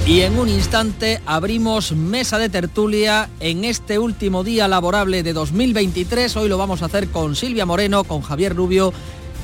[0.06, 6.36] Y en un instante abrimos mesa de tertulia en este último día laborable de 2023.
[6.36, 8.92] Hoy lo vamos a hacer con Silvia Moreno, con Javier Rubio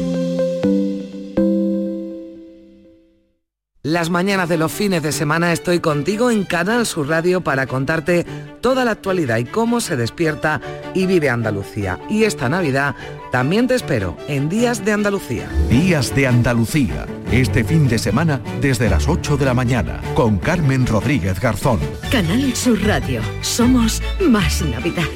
[3.81, 8.25] Las mañanas de los fines de semana estoy contigo en Canal Sur Radio para contarte
[8.59, 10.59] toda la actualidad y cómo se despierta
[10.93, 11.97] y vive Andalucía.
[12.09, 12.93] Y esta Navidad
[13.31, 15.47] también te espero en Días de Andalucía.
[15.69, 20.85] Días de Andalucía, este fin de semana desde las 8 de la mañana con Carmen
[20.85, 21.79] Rodríguez Garzón.
[22.11, 25.07] Canal Sur Radio, somos más Navidad.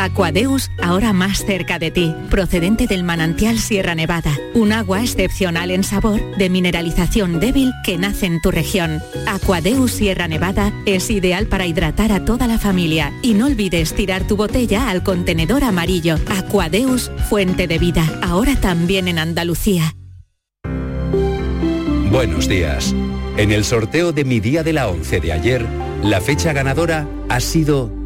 [0.00, 5.84] Aquadeus, ahora más cerca de ti, procedente del manantial Sierra Nevada, un agua excepcional en
[5.84, 9.02] sabor, de mineralización débil que nace en tu región.
[9.26, 14.26] Aquadeus Sierra Nevada es ideal para hidratar a toda la familia y no olvides tirar
[14.26, 16.16] tu botella al contenedor amarillo.
[16.30, 19.94] Aquadeus, fuente de vida, ahora también en Andalucía.
[22.10, 22.94] Buenos días.
[23.36, 25.66] En el sorteo de mi día de la 11 de ayer,
[26.02, 27.99] la fecha ganadora ha sido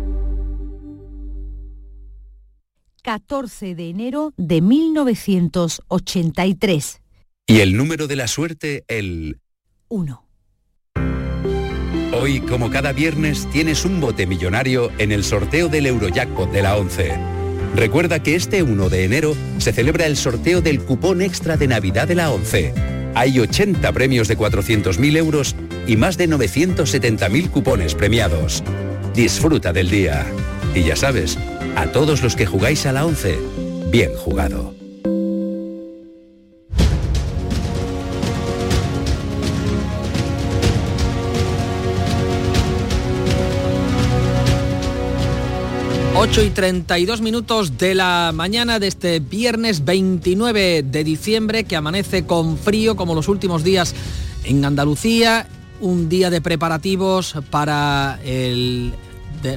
[3.04, 7.02] 14 de enero de 1983.
[7.46, 9.40] Y el número de la suerte, el
[9.88, 10.26] 1.
[12.18, 16.78] Hoy, como cada viernes, tienes un bote millonario en el sorteo del Eurojackpot de la
[16.78, 17.12] 11.
[17.76, 22.08] Recuerda que este 1 de enero se celebra el sorteo del cupón extra de Navidad
[22.08, 22.72] de la 11.
[23.14, 25.54] Hay 80 premios de 400.000 euros
[25.86, 28.64] y más de 970.000 cupones premiados.
[29.14, 30.24] Disfruta del día.
[30.74, 31.38] Y ya sabes,
[31.76, 33.38] a todos los que jugáis a la 11,
[33.92, 34.74] bien jugado.
[46.16, 52.26] Ocho y 32 minutos de la mañana de este viernes 29 de diciembre que amanece
[52.26, 53.94] con frío como los últimos días
[54.42, 55.46] en Andalucía,
[55.80, 58.92] un día de preparativos para el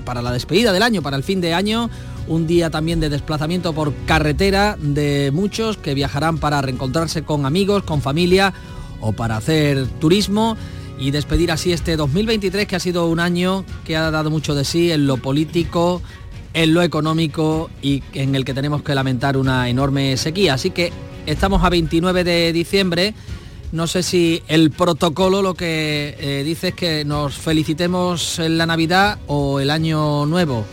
[0.04, 1.90] para la despedida del año, para el fin de año,
[2.28, 7.84] un día también de desplazamiento por carretera de muchos que viajarán para reencontrarse con amigos,
[7.84, 8.54] con familia
[9.02, 10.58] o para hacer turismo
[11.00, 14.66] y despedir así este 2023 que ha sido un año que ha dado mucho de
[14.66, 16.02] sí en lo político,
[16.54, 20.56] en lo económico y en el que tenemos que lamentar una enorme sequía.
[20.56, 20.92] Así que
[21.26, 23.14] estamos a 29 de diciembre
[23.72, 28.66] no sé si el protocolo lo que eh, dice es que nos felicitemos en la
[28.66, 30.66] Navidad o el Año Nuevo.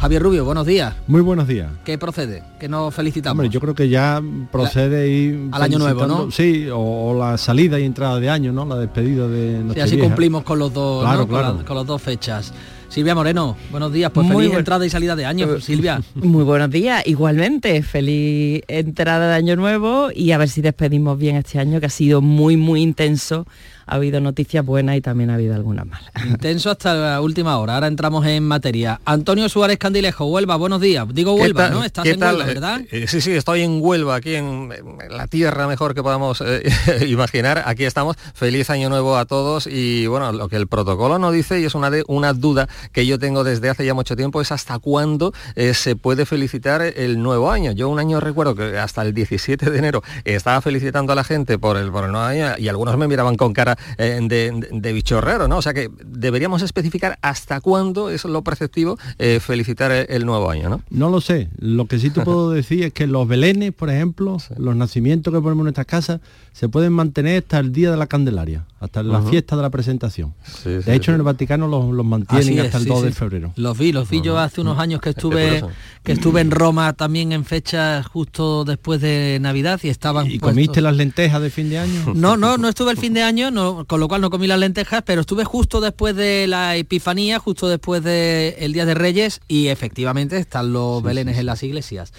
[0.00, 0.96] Javier Rubio, buenos días.
[1.06, 1.70] Muy buenos días.
[1.84, 2.42] ¿Qué procede?
[2.58, 3.38] ¿Qué nos felicitamos?
[3.38, 6.28] Hombre, yo creo que ya procede ir al año nuevo, ¿no?
[6.32, 8.66] Sí, o, la salida y entrada de año, ¿no?
[8.66, 11.64] La despedida de Sí, así cumplimos con los dos, claro, claro.
[11.64, 12.52] con las dos fechas.
[12.92, 16.02] Silvia Moreno, buenos días, pues feliz entrada y salida de año, Silvia.
[16.14, 21.36] Muy buenos días, igualmente, feliz entrada de año nuevo y a ver si despedimos bien
[21.36, 23.46] este año que ha sido muy, muy intenso
[23.86, 26.10] ha habido noticias buenas y también ha habido algunas malas.
[26.26, 27.74] Intenso hasta la última hora.
[27.74, 29.00] Ahora entramos en materia.
[29.04, 31.06] Antonio Suárez Candilejo, Huelva, buenos días.
[31.12, 31.84] Digo Huelva, ¿no?
[31.84, 32.80] Estás en Huelva, ¿verdad?
[32.90, 34.70] Eh, sí, sí, estoy en Huelva, aquí en,
[35.10, 36.62] la tierra mejor que podamos eh,
[37.06, 37.62] imaginar.
[37.66, 38.16] Aquí estamos.
[38.34, 41.74] Feliz año nuevo a todos y bueno, lo que el protocolo nos dice y es
[41.74, 45.32] una, de, una duda que yo tengo desde hace ya mucho tiempo es hasta cuándo
[45.54, 47.72] eh, se puede felicitar el nuevo año.
[47.72, 51.58] Yo un año recuerdo que hasta el 17 de enero estaba felicitando a la gente
[51.58, 54.92] por el, por el nuevo año y algunos me miraban con cara eh, de, de,
[54.92, 55.58] bichorrero, ¿no?
[55.58, 60.68] O sea que deberíamos especificar hasta cuándo es lo preceptivo eh, felicitar el, nuevo año,
[60.68, 60.82] ¿no?
[60.90, 61.48] No lo sé.
[61.58, 65.40] Lo que sí te puedo decir es que los belenes, por ejemplo, los nacimientos que
[65.40, 66.20] ponemos en nuestras casas,
[66.52, 70.34] se pueden mantener hasta el día de la Candelaria, hasta la fiesta de la presentación.
[70.64, 73.52] de hecho, en el Vaticano los, mantienen hasta el 2 de febrero.
[73.54, 75.62] Los vi, los vi yo hace unos años que estuve
[76.02, 80.80] que estuve en Roma también en fecha justo después de Navidad y estaban ¿Y comiste
[80.80, 82.12] las lentejas de fin de año?
[82.22, 84.58] No, no, no estuve el fin de año, no, con lo cual no comí las
[84.58, 89.68] lentejas, pero estuve justo después de la Epifanía, justo después del Día de Reyes y
[89.68, 92.12] efectivamente están los belenes en las iglesias.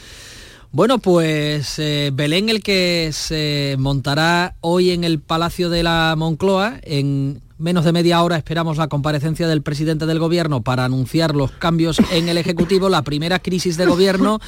[0.75, 6.79] Bueno, pues eh, Belén el que se montará hoy en el Palacio de la Moncloa.
[6.81, 11.51] En menos de media hora esperamos la comparecencia del presidente del gobierno para anunciar los
[11.51, 14.39] cambios en el Ejecutivo, la primera crisis de gobierno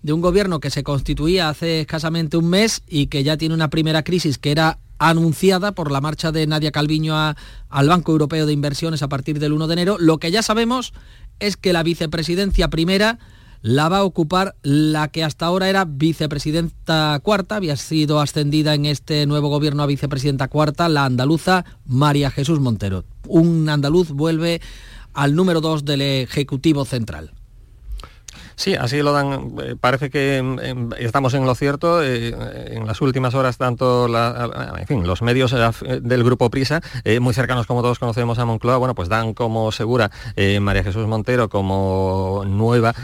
[0.00, 3.68] de un gobierno que se constituía hace escasamente un mes y que ya tiene una
[3.68, 8.54] primera crisis que era anunciada por la marcha de Nadia Calviño al Banco Europeo de
[8.54, 9.96] Inversiones a partir del 1 de enero.
[10.00, 10.94] Lo que ya sabemos
[11.40, 13.18] es que la vicepresidencia primera
[13.64, 18.84] la va a ocupar la que hasta ahora era vicepresidenta cuarta, había sido ascendida en
[18.84, 23.04] este nuevo gobierno a vicepresidenta cuarta, la andaluza María Jesús Montero.
[23.26, 24.60] Un andaluz vuelve
[25.14, 27.32] al número dos del Ejecutivo Central.
[28.56, 29.54] Sí, así lo dan.
[29.62, 30.42] Eh, parece que
[30.98, 32.02] estamos en lo cierto.
[32.02, 32.34] Eh,
[32.76, 36.80] en las últimas horas, tanto en fin, los medios eh, del grupo Prisa,
[37.20, 40.10] muy cercanos como todos conocemos a Moncloa, bueno, pues dan como segura
[40.60, 42.94] María Jesús Montero como nueva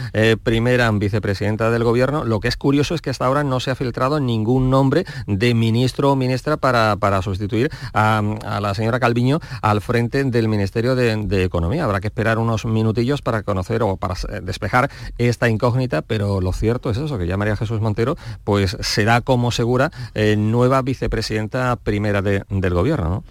[0.43, 2.25] primera vicepresidenta del gobierno.
[2.25, 5.55] Lo que es curioso es que hasta ahora no se ha filtrado ningún nombre de
[5.55, 8.23] ministro o ministra para, para sustituir a,
[8.61, 11.85] la señora Calviño al frente del Ministerio de, de Economía.
[11.85, 16.91] Habrá que esperar unos minutillos para conocer o para despejar este incógnita, pero lo cierto
[16.91, 22.23] es eso, que ya María Jesús Montero pues será como segura eh, nueva vicepresidenta primera
[22.23, 23.25] del gobierno, ¿no?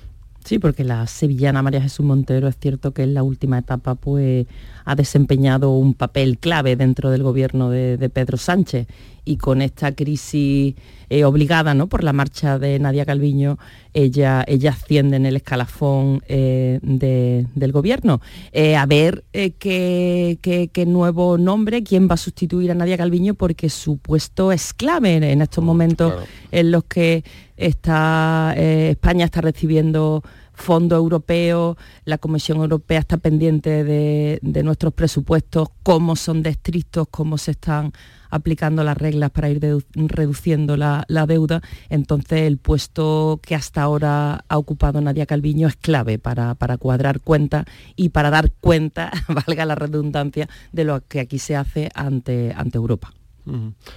[0.44, 4.48] Sí, porque la sevillana María Jesús Montero es cierto que en la última etapa pues
[4.90, 8.88] ha desempeñado un papel clave dentro del gobierno de, Pedro Sánchez
[9.24, 10.74] y con esta crisis
[11.10, 11.86] eh, obligada ¿no?
[11.86, 13.60] por la marcha de Nadia Calviño,
[13.94, 18.20] ella, ella asciende en el escalafón eh, del gobierno.
[18.52, 23.70] Eh, a ver qué, qué, nuevo nombre, quién va a sustituir a Nadia Calviño, porque
[23.70, 26.14] su puesto es clave en, estos mm, momentos
[26.52, 27.24] en los que
[27.58, 30.24] está, España está recibiendo
[30.60, 37.38] fondo europeo, la Comisión Europea está pendiente de, nuestros presupuestos, cómo son de estrictos, cómo
[37.38, 37.94] se están
[38.30, 39.60] aplicando las reglas para ir
[39.96, 41.62] reduciendo la, deuda.
[41.90, 47.66] Entonces el puesto que hasta ahora ha ocupado Nadia Calviño es clave para, cuadrar cuentas
[47.96, 52.78] y para dar cuenta, valga la redundancia, de lo que aquí se hace ante, ante
[52.78, 53.14] Europa.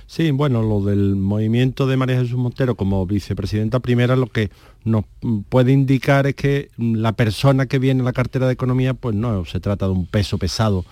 [0.06, 4.50] Sí, bueno, lo del movimiento de María Jesús Montero como vicepresidenta primera lo que
[4.84, 5.04] nos
[5.48, 9.44] puede indicar es que la persona que viene a la cartera de economía pues no
[9.44, 10.84] se trata de un peso pesado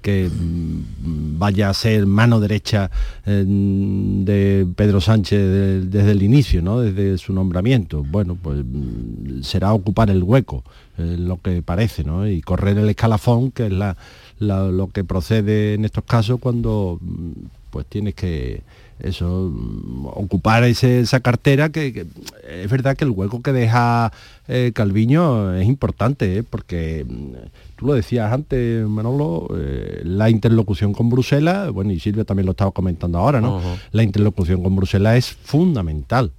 [0.00, 2.90] que mm, vaya a ser mano derecha
[3.26, 6.80] eh, de Pedro Sánchez desde el inicio, ¿no?
[6.80, 8.04] desde su nombramiento.
[8.04, 10.64] Bueno, pues mm, será ocupar el hueco,
[10.96, 12.28] lo que parece, ¿no?
[12.28, 13.72] y correr el escalafón, que es
[14.38, 17.30] lo que procede en estos casos cuando mm,
[17.70, 18.62] pues tienes que
[19.02, 19.52] eso
[20.04, 22.06] ocupar esa cartera que,
[22.48, 24.12] es verdad que el hueco que deja
[24.46, 26.42] eh, Calviño es importante ¿eh?
[26.42, 32.24] porque mm, tú lo decías antes Manolo eh, la interlocución con Bruselas bueno y Silvia
[32.24, 33.60] también lo estaba comentando ahora no
[33.92, 36.32] la interlocución con Bruselas es fundamental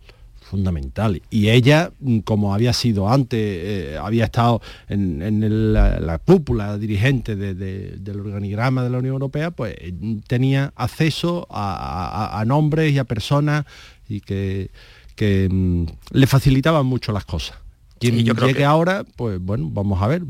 [0.52, 1.22] fundamental.
[1.30, 8.20] Y ella, mm, como había sido antes, eh, había estado en, la, cúpula dirigente del
[8.20, 9.94] organigrama de la Unión Europea, pues eh,
[10.28, 13.66] tenía acceso a, nombres y a personas
[14.10, 14.72] y que,
[15.16, 17.61] que mm, le facilitaban mucho las cosas.
[18.02, 18.66] Quien yo creo que...
[18.66, 20.24] ahora, pues bueno, vamos a ver.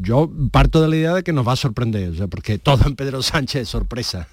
[0.00, 3.22] Yo parto de la idea de que nos va a sorprender, porque todo en Pedro
[3.22, 4.28] Sánchez es sorpresa.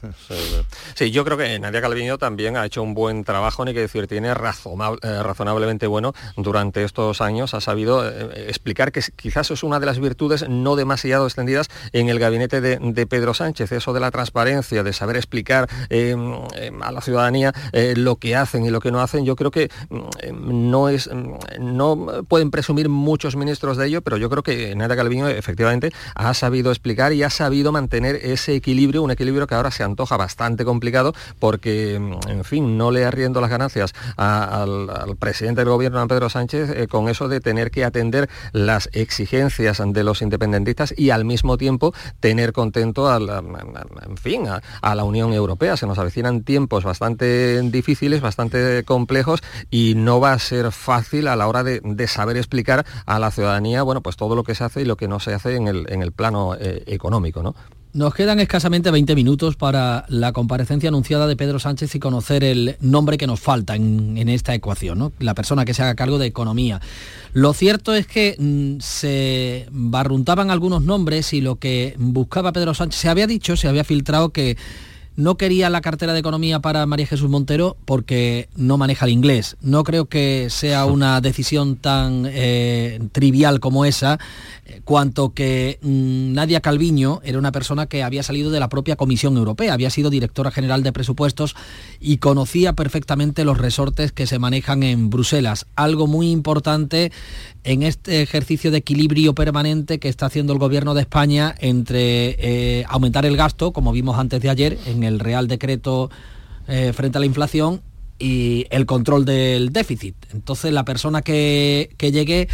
[0.94, 4.06] Sí, yo creo que Nadia Calviño también ha hecho un buen trabajo, ni que decir,
[4.08, 9.80] tiene eh, razonablemente bueno durante estos años, ha sabido eh, explicar que quizás es una
[9.80, 14.12] de las virtudes no demasiado extendidas en el gabinete de, Pedro Sánchez, eso de la
[14.12, 18.80] transparencia, de saber explicar em, em, a la ciudadanía eh, lo que hacen y lo
[18.80, 19.72] que no hacen, yo creo que
[20.20, 21.10] em, no es,
[21.60, 26.34] no pueden presumir muchos ministros de ello, pero yo creo que Nada Calviño efectivamente ha
[26.34, 30.66] sabido explicar y ha sabido mantener ese equilibrio, un equilibrio que ahora se antoja bastante
[30.66, 36.30] complicado porque, en fin, no le arriendo las ganancias al, presidente del gobierno, a Pedro
[36.30, 41.26] Sánchez, eh, con eso de tener que atender las exigencias de los independentistas y al
[41.26, 45.78] mismo tiempo tener contento a la, en fin, a, la Unión Europea.
[45.78, 51.36] Se nos avecinan tiempos bastante difíciles, bastante complejos y no va a ser fácil a
[51.36, 54.82] la hora de, saber explicar a la ciudadanía, bueno, pues todo lo que se hace
[54.82, 57.56] y lo que no se hace en el, en el plano eh, económico, ¿no?
[57.94, 62.78] Nos quedan escasamente 20 minutos para la comparecencia anunciada de Pedro Sánchez y conocer el
[62.80, 65.12] nombre que nos falta en, esta ecuación, ¿no?
[65.20, 66.80] la persona que se haga cargo de economía.
[67.34, 72.98] Lo cierto es que mm, se barruntaban algunos nombres y lo que buscaba Pedro Sánchez,
[72.98, 74.56] se había dicho, se había filtrado que
[75.16, 79.58] no quería la cartera de economía para María Jesús Montero porque no maneja el inglés.
[79.62, 84.20] No creo que sea una decisión tan eh, trivial como esa,
[84.66, 88.96] eh, cuanto que mm, Nadia Calviño era una persona que había salido de la propia
[88.96, 91.56] Comisión Europea, había sido directora general de presupuestos
[92.00, 95.66] y conocía perfectamente los resortes que se manejan en Bruselas.
[95.76, 97.12] Algo muy importante
[97.64, 102.86] en este ejercicio de equilibrio permanente que está haciendo el gobierno de España entre eh,
[102.88, 106.10] aumentar el gasto, como vimos antes de ayer, en el Real Decreto
[106.68, 107.82] eh, frente a la inflación,
[108.20, 110.16] y el control del déficit.
[110.32, 112.50] Entonces la persona que, llegue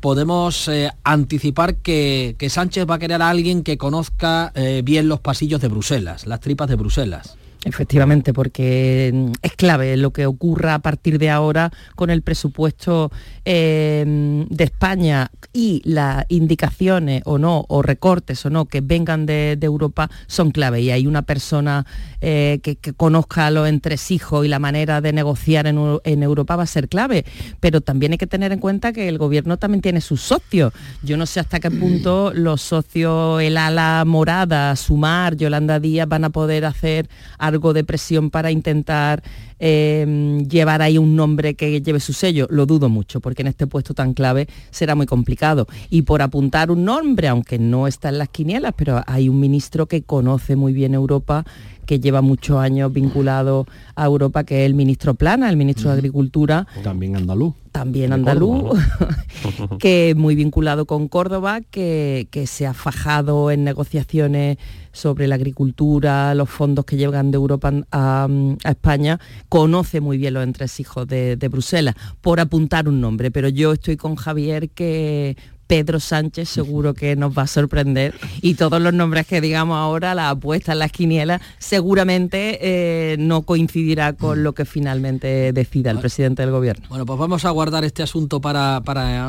[0.00, 5.60] podemos eh, anticipar que, Sánchez va a querer a alguien que conozca bien los pasillos
[5.60, 7.36] de Bruselas, las tripas de Bruselas.
[7.64, 13.12] Efectivamente, porque mm, es clave lo que ocurra a partir de ahora con el presupuesto
[13.44, 14.04] eh,
[14.48, 20.10] de España y las indicaciones o no, o recortes o no, que vengan de, Europa
[20.26, 20.80] son clave.
[20.80, 21.86] Y hay una persona
[22.20, 26.88] eh, que, conozca los entresijos y la manera de negociar en, Europa va a ser
[26.88, 27.24] clave.
[27.60, 30.72] Pero también hay que tener en cuenta que el gobierno también tiene sus socios.
[31.02, 36.24] Yo no sé hasta qué punto los socios, el ala morada, Sumar, Yolanda Díaz, van
[36.24, 37.08] a poder hacer
[37.52, 39.22] algo de presión para intentar
[39.58, 42.46] eh, llevar ahí un nombre que lleve su sello.
[42.50, 45.66] Lo dudo mucho, porque en este puesto tan clave será muy complicado.
[45.90, 49.86] Y por apuntar un nombre, aunque no está en las quinielas, pero hay un ministro
[49.86, 51.44] que conoce muy bien Europa
[51.86, 55.96] que lleva muchos años vinculado a Europa, que es el ministro Plana, el ministro de
[55.96, 56.66] Agricultura.
[56.82, 57.54] También andaluz.
[57.72, 58.78] También andaluz,
[59.78, 64.58] que es muy vinculado con Córdoba, que, se ha fajado en negociaciones
[64.92, 68.28] sobre la agricultura, los fondos que llegan de Europa a,
[68.64, 69.18] España,
[69.48, 73.96] conoce muy bien los entresijos de, de Bruselas, por apuntar un nombre, pero yo estoy
[73.96, 79.26] con Javier que Pedro Sánchez seguro que nos va a sorprender y todos los nombres
[79.26, 84.64] que digamos ahora, la apuesta en las quinielas, seguramente eh, no coincidirá con lo que
[84.64, 86.86] finalmente decida el presidente del gobierno.
[86.88, 88.82] Bueno, pues vamos a guardar este asunto para,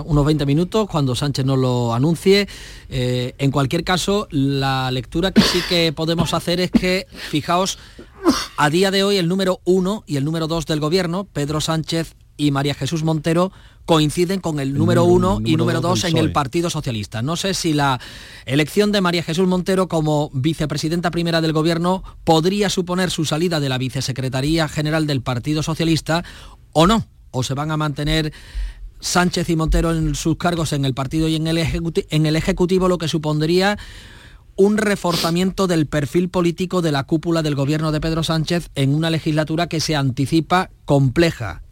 [0.06, 2.48] unos 20 minutos cuando Sánchez nos lo anuncie.
[2.90, 7.80] Eh, en cualquier caso, la lectura que sí que podemos hacer es que, fijaos,
[8.58, 12.16] a día de hoy el número uno y el número dos del gobierno, Pedro Sánchez
[12.38, 13.52] y María Jesús Montero
[13.86, 17.22] coinciden con el número uno y número dos en el Partido Socialista.
[17.22, 18.00] No sé si la
[18.46, 23.70] elección de María Jesús Montero como vicepresidenta primera del Gobierno podría suponer su salida de
[23.70, 26.24] la vicesecretaría general del Partido Socialista
[26.72, 28.32] o no, o se van a mantener
[29.00, 32.88] Sánchez y Montero en sus cargos en el partido y en el, en el Ejecutivo,
[32.88, 33.78] lo que supondría
[34.56, 39.10] un reforzamiento del perfil político de la cúpula del gobierno de Pedro Sánchez en una
[39.10, 41.64] legislatura que se anticipa compleja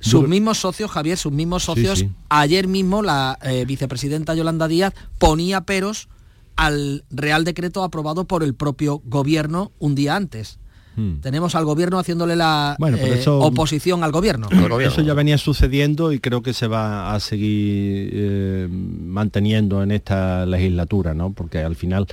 [0.00, 5.62] sus mismos socios, Javier, sus mismos socios, ayer mismo la eh, vicepresidenta Yolanda Díaz ponía
[5.62, 6.08] peros
[6.56, 10.58] al Real Decreto aprobado por el propio gobierno un día antes.
[10.96, 11.20] Hmm.
[11.20, 14.48] Tenemos al gobierno haciéndole la eh, oposición al gobierno.
[14.80, 20.44] Eso ya venía sucediendo y creo que se va a seguir eh, manteniendo en esta
[20.46, 21.32] legislatura, ¿no?
[21.32, 22.08] Porque al final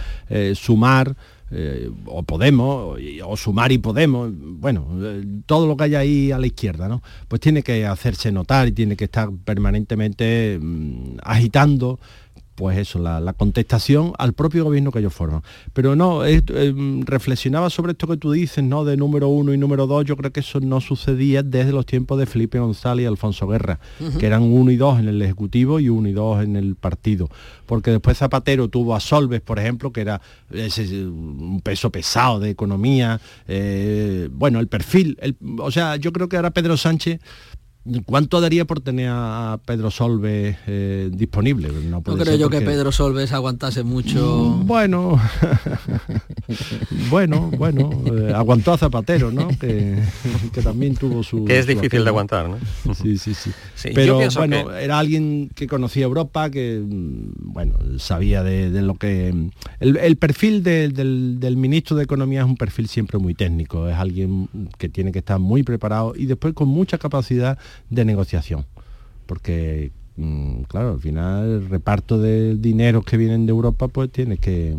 [0.53, 1.15] sumar
[1.51, 6.39] eh, o Podemos, o Sumar y Podemos, bueno, eh, todo lo que hay ahí a
[6.39, 7.03] la izquierda, ¿no?
[7.27, 11.99] Pues tiene que hacerse notar y tiene que estar permanentemente mm, agitando
[12.55, 15.43] pues eso, la, contestación al propio gobierno que ellos forman.
[15.73, 16.41] Pero no, eh,
[17.01, 18.85] reflexionaba sobre esto que tú dices, ¿no?
[18.85, 22.17] De número uno y número dos, yo creo que eso no sucedía desde los tiempos
[22.17, 23.79] de Felipe González y Alfonso Guerra,
[24.19, 27.29] que eran uno y dos en el Ejecutivo y uno y dos en el partido.
[27.65, 33.19] Porque después Zapatero tuvo a Solves, por ejemplo, que era un peso pesado de economía,
[33.47, 35.17] eh, bueno, el perfil,
[35.59, 37.19] o sea, yo creo que ahora Pedro Sánchez
[38.05, 41.69] ¿Cuánto daría por tener a Pedro Solves eh, disponible?
[41.87, 44.57] No, creo yo que Pedro Solves aguantase mucho.
[44.57, 45.21] Mm, bueno,
[47.11, 49.49] bueno, bueno, eh, aguantó a Zapatero, ¿no?
[49.59, 50.01] Que,
[50.63, 51.45] también tuvo su...
[51.45, 52.57] Que es difícil de aguantar, ¿no?
[52.95, 53.51] Sí, sí, sí.
[53.93, 59.51] Pero bueno, era alguien que conocía Europa, que, mm, bueno, sabía de, lo que...
[59.79, 64.49] El, perfil del, del ministro de Economía es un perfil siempre muy técnico, es alguien
[64.79, 67.59] que tiene que estar muy preparado y después con mucha capacidad
[67.89, 68.65] de negociación.
[69.25, 74.37] Porque, mm, claro, al final el reparto de dinero que vienen de Europa, pues tiene
[74.37, 74.75] que,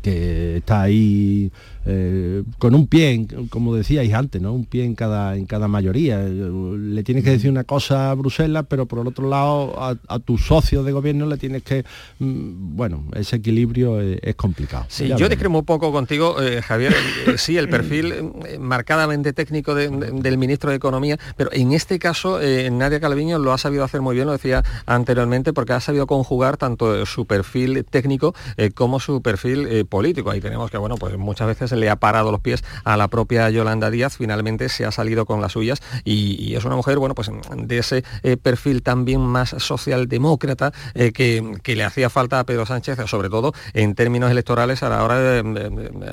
[0.00, 1.50] que está ahí
[1.84, 4.52] eh, con un pie, como decíais antes, ¿no?
[4.52, 6.22] Un pie en cada, en cada mayoría.
[6.22, 10.46] Le tienes que decir una cosa a Bruselas, pero por el otro lado a, tus
[10.46, 11.84] socios de gobierno le tienes que...
[12.20, 14.86] Mm, bueno, ese equilibrio es, complicado.
[14.88, 16.94] Sí, yo discremo un poco contigo, eh, Javier.
[17.26, 22.38] Eh, sí, el perfil marcadamente técnico del ministro de Economía, pero en este caso
[22.70, 26.56] Nadia Calviño lo ha sabido hacer muy bien, lo decía anteriormente, porque ha sabido conjugar
[26.56, 28.34] tanto su perfil técnico
[28.74, 30.30] como su perfil político.
[30.30, 33.48] Ahí tenemos que, bueno, pues muchas veces le ha parado los pies a la propia
[33.50, 37.30] Yolanda Díaz, finalmente se ha salido con las suyas y, es una mujer, bueno, pues
[37.56, 41.42] de ese eh, perfil también más socialdemócrata eh, que,
[41.74, 45.42] le hacía falta a Pedro Sánchez, sobre todo en términos electorales a la hora de,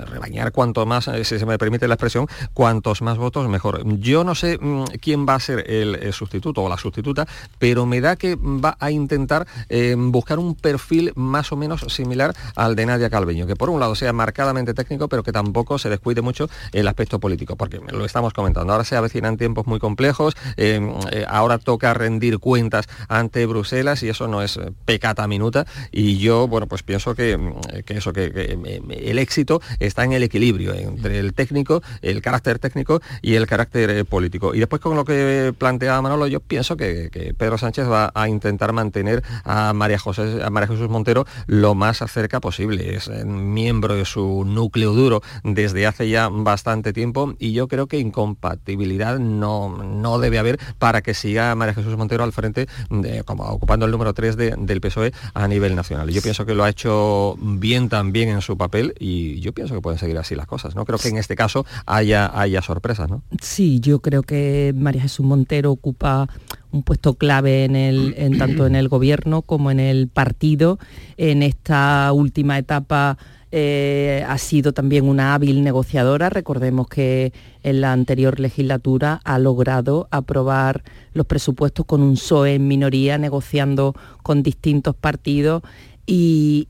[0.06, 3.84] rebañar cuanto más, eh, si se me permite la expresión, cuantos más votos mejor.
[4.00, 7.28] Yo no sé mm, quién va a ser el, sustituto o la sustituta,
[7.60, 9.46] pero me da que va a intentar
[9.98, 13.94] buscar un perfil más o menos similar al de Nadia Calveño, que por un lado
[13.94, 18.34] sea marcadamente técnico, pero que tampoco se descuide mucho el aspecto político, porque lo estamos
[18.34, 18.72] comentando.
[18.72, 24.10] Ahora se avecinan tiempos muy complejos, em, eh, ahora toca rendir cuentas ante Bruselas y
[24.10, 25.68] eso no es eh, pecata minuta.
[25.92, 27.54] Y yo, bueno, pues pienso que, mm,
[27.88, 28.58] eso, que,
[28.90, 33.90] el éxito está en el equilibrio entre el técnico, el carácter técnico y el carácter
[33.90, 34.56] eh, político.
[34.56, 38.72] Y después con lo que planteaba Manolo, yo pienso que, Pedro Sánchez va a intentar
[38.72, 42.98] mantener a María José, a María Jesús Montero lo más cerca posible.
[43.54, 49.20] Miembro de su núcleo duro desde hace ya bastante tiempo y yo creo que incompatibilidad
[49.20, 52.68] no, no debe haber para que siga María Jesús Montero al frente,
[53.26, 56.10] como ocupando el número 3 del PSOE a nivel nacional.
[56.10, 59.82] Yo pienso que lo ha hecho bien también en su papel y yo pienso que
[59.82, 60.76] pueden seguir así las cosas.
[60.76, 63.10] No creo que en este caso haya, haya sorpresas.
[63.10, 63.24] ¿no?
[63.42, 66.28] Sí, yo creo que María Jesús Montero ocupa
[66.72, 70.78] un puesto clave en el, en tanto en el gobierno como en el partido
[71.18, 73.18] en esta última etapa
[73.52, 76.30] eh, ha sido también una hábil negociadora.
[76.30, 77.34] Recordemos que
[77.64, 80.84] en la anterior legislatura ha logrado aprobar
[81.14, 85.64] los presupuestos con un PSOE en minoría, negociando con distintos partidos
[86.12, 86.68] y,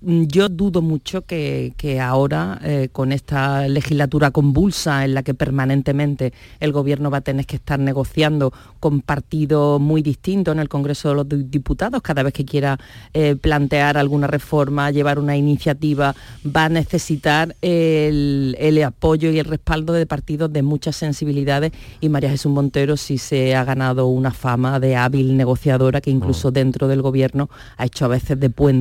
[0.00, 6.72] yo dudo mucho que, ahora, eh, con esta legislatura convulsa en la que permanentemente el
[6.72, 11.14] gobierno va a tener que estar negociando con partidos muy distintos en el Congreso de
[11.16, 12.78] los Diputados, cada vez que quiera
[13.12, 16.14] eh, plantear alguna reforma, llevar una iniciativa,
[16.46, 22.30] va a necesitar el, apoyo y el respaldo de partidos de muchas sensibilidades y María
[22.30, 26.52] Jesús Montero sí se ha ganado una fama de hábil negociadora que incluso mm.
[26.54, 28.77] dentro del gobierno ha hecho a veces de puente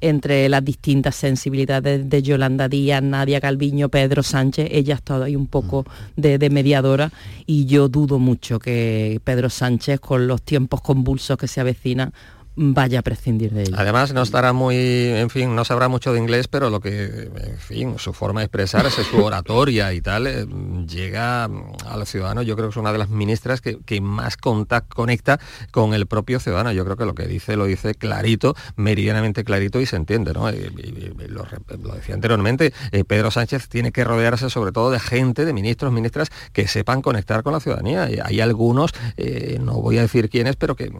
[0.00, 4.68] entre las distintas sensibilidades de Yolanda Díaz, Nadia Calviño, Pedro Sánchez.
[4.70, 5.84] Ella ha estado ahí un poco
[6.16, 7.12] de, de mediadora
[7.46, 12.12] y yo dudo mucho que Pedro Sánchez, con los tiempos convulsos que se avecinan,
[12.60, 13.74] vaya a prescindir de él.
[13.76, 17.58] Además, no estará muy, en fin, no sabrá mucho de inglés, pero lo que, en
[17.58, 20.44] fin, su forma de expresarse, su oratoria y tal, eh,
[20.86, 22.42] llega al ciudadano.
[22.42, 25.38] Yo creo que es una de las ministras que, más contacto conecta
[25.70, 26.72] con el propio ciudadano.
[26.72, 30.50] Yo creo que lo que dice lo dice clarito, meridianamente clarito y se entiende, ¿no?
[30.50, 35.92] lo, decía anteriormente, eh, Pedro Sánchez tiene que rodearse sobre todo de gente, de ministros,
[35.92, 38.10] ministras que sepan conectar con la ciudadanía.
[38.10, 40.90] Y hay algunos, eh, no voy a decir quiénes, pero que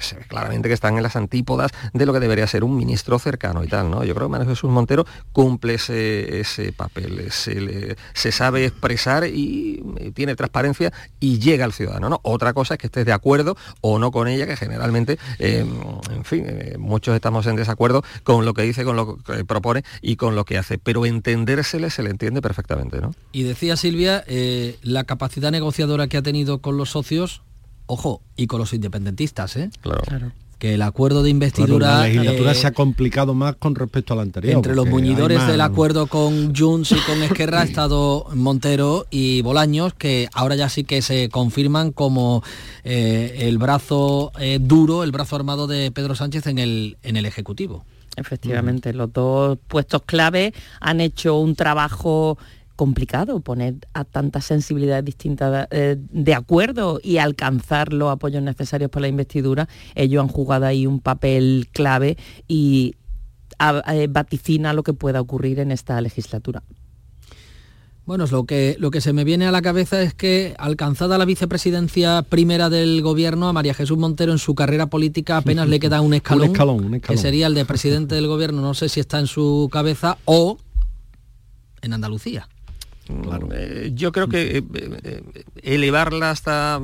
[0.00, 3.68] se claramente que están las antípodas de lo que debería ser un ministro cercano y
[3.68, 4.04] tal, ¿no?
[4.04, 9.82] Yo creo que Manuel Jesús Montero cumple ese, ese papel, se, se sabe expresar y,
[10.14, 12.20] tiene transparencia y llega al ciudadano, ¿no?
[12.22, 15.64] Otra cosa es que estés de acuerdo o no con ella, que generalmente, eh,
[16.10, 19.84] en fin, eh, muchos estamos en desacuerdo con lo que dice, con lo que propone
[20.02, 23.14] y con lo que hace, pero entendérsele se le entiende perfectamente, ¿no?
[23.32, 27.42] Y decía Silvia, eh, la capacidad negociadora que ha tenido con los socios
[27.90, 29.70] ojo, y con los independentistas, ¿eh?
[29.82, 30.02] Claro.
[30.02, 32.00] claro que el acuerdo de investidura...
[32.00, 34.54] la legislatura eh, se ha complicado más con respecto al anterior.
[34.54, 39.94] Entre los muñidores del acuerdo con Junts y con Esquerra ha estado Montero y Bolaños,
[39.94, 42.44] que ahora ya sí que se confirman como
[42.84, 47.24] eh, el brazo eh, duro, el brazo armado de Pedro Sánchez en el, en el
[47.24, 47.86] Ejecutivo.
[48.16, 52.36] Efectivamente, los dos puestos clave han hecho un trabajo
[52.80, 59.02] complicado poner a tantas sensibilidades distintas eh, de acuerdo y alcanzar los apoyos necesarios para
[59.02, 59.68] la investidura.
[59.94, 62.16] Ellos han jugado ahí un papel clave
[62.48, 62.94] y
[63.58, 66.62] eh, vaticina lo que pueda ocurrir en esta legislatura.
[68.06, 71.26] Bueno, lo que, lo que se me viene a la cabeza es que alcanzada la
[71.26, 76.00] vicepresidencia primera del gobierno, a María Jesús Montero en su carrera política apenas le queda
[76.00, 77.16] un escalón, un escalón, un escalón.
[77.18, 80.56] que sería el de presidente del gobierno, no sé si está en su cabeza o
[81.82, 82.48] en Andalucía.
[83.22, 83.48] Claro.
[83.52, 85.22] Eh, yo creo que eh, eh,
[85.62, 86.80] elevarla hasta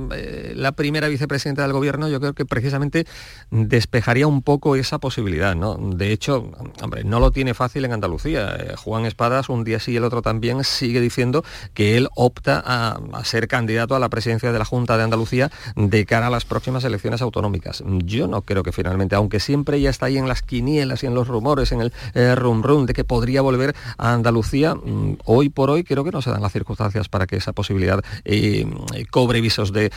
[0.54, 3.06] la primera vicepresidenta del gobierno, yo creo que precisamente
[3.50, 5.76] despejaría un poco esa posibilidad, ¿no?
[5.76, 6.50] De hecho,
[6.82, 8.56] hombre, no lo tiene fácil en Andalucía.
[8.76, 13.24] Juan Espadas, un día sí y el otro también, sigue diciendo que él opta a,
[13.24, 16.84] ser candidato a la presidencia de la Junta de Andalucía de cara a las próximas
[16.84, 17.82] elecciones autonómicas.
[18.04, 21.14] Yo no creo que finalmente, aunque siempre ya está ahí en las quinielas y en
[21.14, 21.92] los rumores, en el
[22.36, 26.30] rum rum de que podría volver a Andalucía, mm, hoy por hoy creo que se
[26.30, 28.66] dan las circunstancias para que esa posibilidad eh,
[29.10, 29.90] cobre visos de,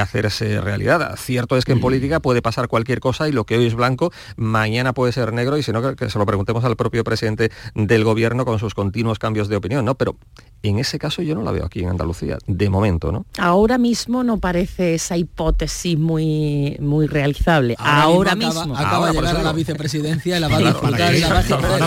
[0.00, 1.16] hacerse realidad.
[1.16, 4.12] Cierto es que en política puede pasar cualquier cosa y lo que hoy es blanco,
[4.36, 8.04] mañana puede ser negro y si no, que se lo preguntemos al propio presidente del
[8.04, 9.94] gobierno con sus continuos cambios de opinión, ¿no?
[9.94, 10.16] Pero
[10.62, 13.26] en ese caso yo no la veo aquí en Andalucía, de momento, ¿no?
[13.38, 17.76] Ahora mismo no parece esa hipótesis muy, muy realizable.
[17.78, 18.76] Ahora, mismo.
[18.76, 21.14] Acaba, de llegar a la vicepresidencia y la va a disfrutar.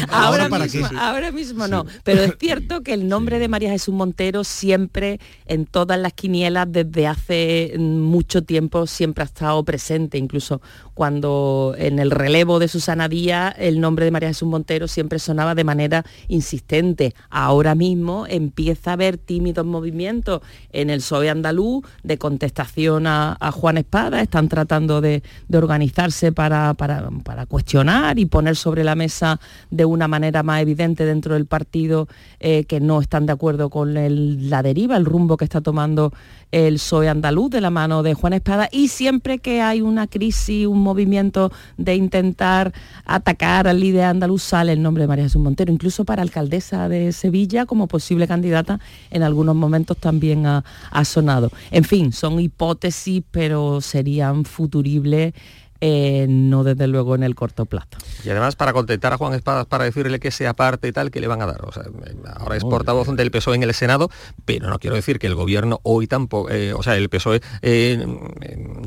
[0.10, 1.86] Ahora, mismo, ahora mismo no.
[2.04, 6.68] Pero es cierto que el nombre de María Jesús Montero siempre, en todas las quinielas,
[6.70, 10.18] desde hace mucho tiempo, siempre ha estado presente.
[10.18, 10.62] Incluso
[10.94, 15.56] cuando en el relevo de Susana Díaz, el nombre de María Jesús Montero siempre sonaba
[15.56, 17.14] de manera insistente.
[17.30, 20.42] Ahora mismo empieza empieza a haber tímidos movimientos
[20.74, 27.46] en el PSOE andaluz de contestación a, Juan Espada, están tratando de, organizarse para, para,
[27.48, 29.40] cuestionar y poner sobre la mesa
[29.72, 32.10] de una manera más evidente dentro del partido
[32.42, 36.12] eh, que no están de acuerdo con la deriva, el rumbo que está tomando
[36.52, 40.68] el PSOE andaluz de la mano de Juan Espada y siempre que hay una crisis,
[40.68, 42.74] un movimiento de intentar
[43.06, 47.12] atacar al líder andaluz sale el nombre de María Jesús Montero, incluso para alcaldesa de
[47.12, 48.80] Sevilla como posible candidata
[49.12, 50.64] en algunos momentos también ha,
[51.04, 51.52] sonado.
[51.72, 55.34] En fin, son hipótesis, pero serían futuribles
[55.82, 57.88] eh, no desde luego en el corto plazo.
[58.26, 61.20] Y además para contentar a Juan Espadas, para decirle que sea parte y tal, que
[61.20, 61.62] le van a dar.
[62.36, 64.10] ahora es portavoz del PSOE en el Senado,
[64.46, 68.06] pero no quiero decir que el gobierno hoy tampoco, eh, o sea, el PSOE eh,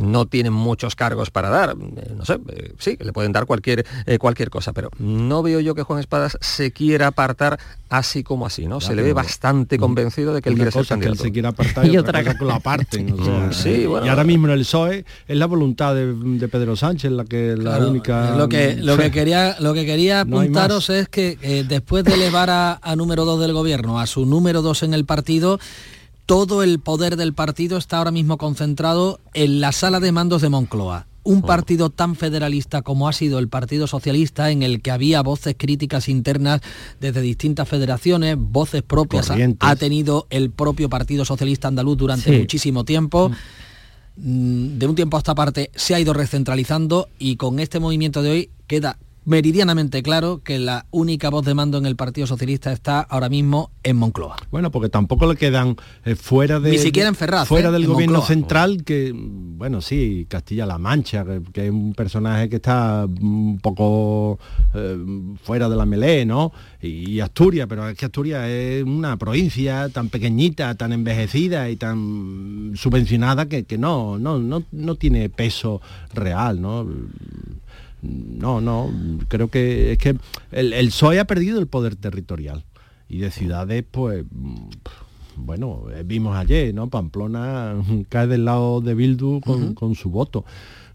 [0.01, 1.77] no tiene muchos cargos para dar.
[1.77, 2.39] no sé,
[2.79, 3.87] sí, le pueden dar cualquier,
[4.19, 8.67] cualquier cosa, pero no veo yo que Juan Espadas se quiera apartar así como así,
[8.67, 8.81] ¿no?
[8.81, 11.15] se le ve bastante convencido de que él quiere ser candidato.
[11.15, 13.17] Que él se quiera apartar y, otra cosa que lo aparten.
[13.53, 17.13] sí, bueno, y ahora mismo en el PSOE es la voluntad de, de Pedro Sánchez
[17.13, 21.39] la que la única lo que lo que quería lo que quería apuntaros es que
[21.41, 25.05] eh, después de elevar a, número dos del gobierno a su número dos en el
[25.05, 25.61] partido
[26.27, 30.49] todo el poder del partido está ahora mismo concentrado en la sala de mandos de
[30.49, 31.47] Moncloa un oh.
[31.47, 36.09] partido tan federalista como ha sido el Partido Socialista, en el que había voces críticas
[36.09, 36.63] internas
[37.01, 39.31] desde distintas federaciones, voces propias
[39.61, 43.29] ha, tenido el propio Partido Socialista andaluz durante muchísimo tiempo.
[43.29, 43.35] Mm.
[44.17, 48.23] Mm, de un tiempo a esta parte se ha ido recentralizando y con este movimiento
[48.23, 52.73] de hoy queda meridianamente claro que la única voz de mando en el Partido Socialista
[52.73, 54.37] está ahora mismo en Moncloa.
[54.51, 57.73] Bueno, porque tampoco le quedan eh, fuera de ni siquiera en Ferraz, fuera ¿eh?
[57.73, 59.13] del gobierno central que
[59.63, 64.41] bueno, sí, Castilla-La Mancha, que, es un personaje que está un poco
[64.75, 64.99] eh,
[65.43, 66.53] fuera de la melé, ¿no?
[66.81, 72.73] Y, Asturias, pero es que Asturias es una provincia tan pequeñita, tan envejecida y tan
[72.75, 75.81] subvencionada que, que no, no, no, no tiene peso
[76.13, 76.89] real, ¿no?
[78.03, 78.91] No, no,
[79.29, 80.17] creo que es que
[80.51, 82.65] el, el PSOE ha perdido el poder territorial
[83.09, 84.71] y de ciudades, pues, mm,
[85.37, 86.89] bueno, eh, vimos ayer, ¿no?
[86.89, 87.77] Pamplona
[88.09, 90.45] cae del lado de Bildu con, su voto.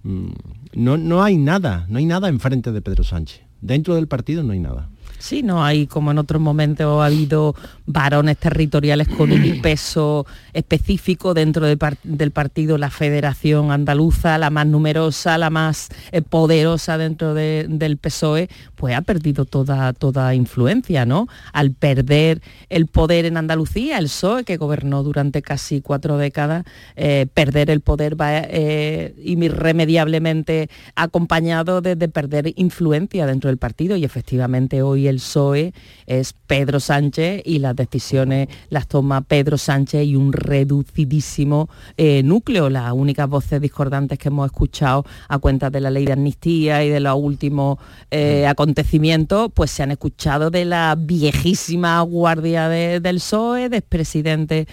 [0.03, 0.31] Mm,
[0.73, 3.41] no, no hay nada, no hay nada enfrente de Pedro Sánchez.
[3.61, 4.89] Dentro del partido no hay nada.
[5.19, 7.55] Sí, no hay, como en otros momentos ha habido
[7.85, 15.37] varones territoriales con un peso específico dentro del partido, la Federación Andaluza, la más numerosa,
[15.37, 21.27] la más eh, poderosa dentro del PSOE, pues ha perdido toda, toda influencia, ¿no?
[21.51, 26.63] Al perder el poder en Andalucía, el PSOE, que gobernó durante casi cuatro décadas,
[26.95, 34.05] eh, perder el poder va eh, irremediablemente acompañado de perder influencia dentro del partido y
[34.05, 35.73] efectivamente hoy el PSOE
[36.05, 42.69] es Pedro Sánchez y las decisiones las toma Pedro Sánchez y un reducidísimo eh, núcleo.
[42.69, 46.89] Las únicas voces discordantes que hemos escuchado a cuenta de la ley de amnistía y
[46.89, 47.79] de los últimos
[48.11, 54.67] eh, acontecimientos, pues se han escuchado de la viejísima guardia del PSOE, del presidente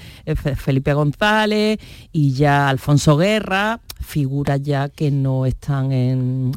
[0.57, 1.79] Felipe González
[2.11, 6.53] y ya Alfonso Guerra figuras ya que no están en,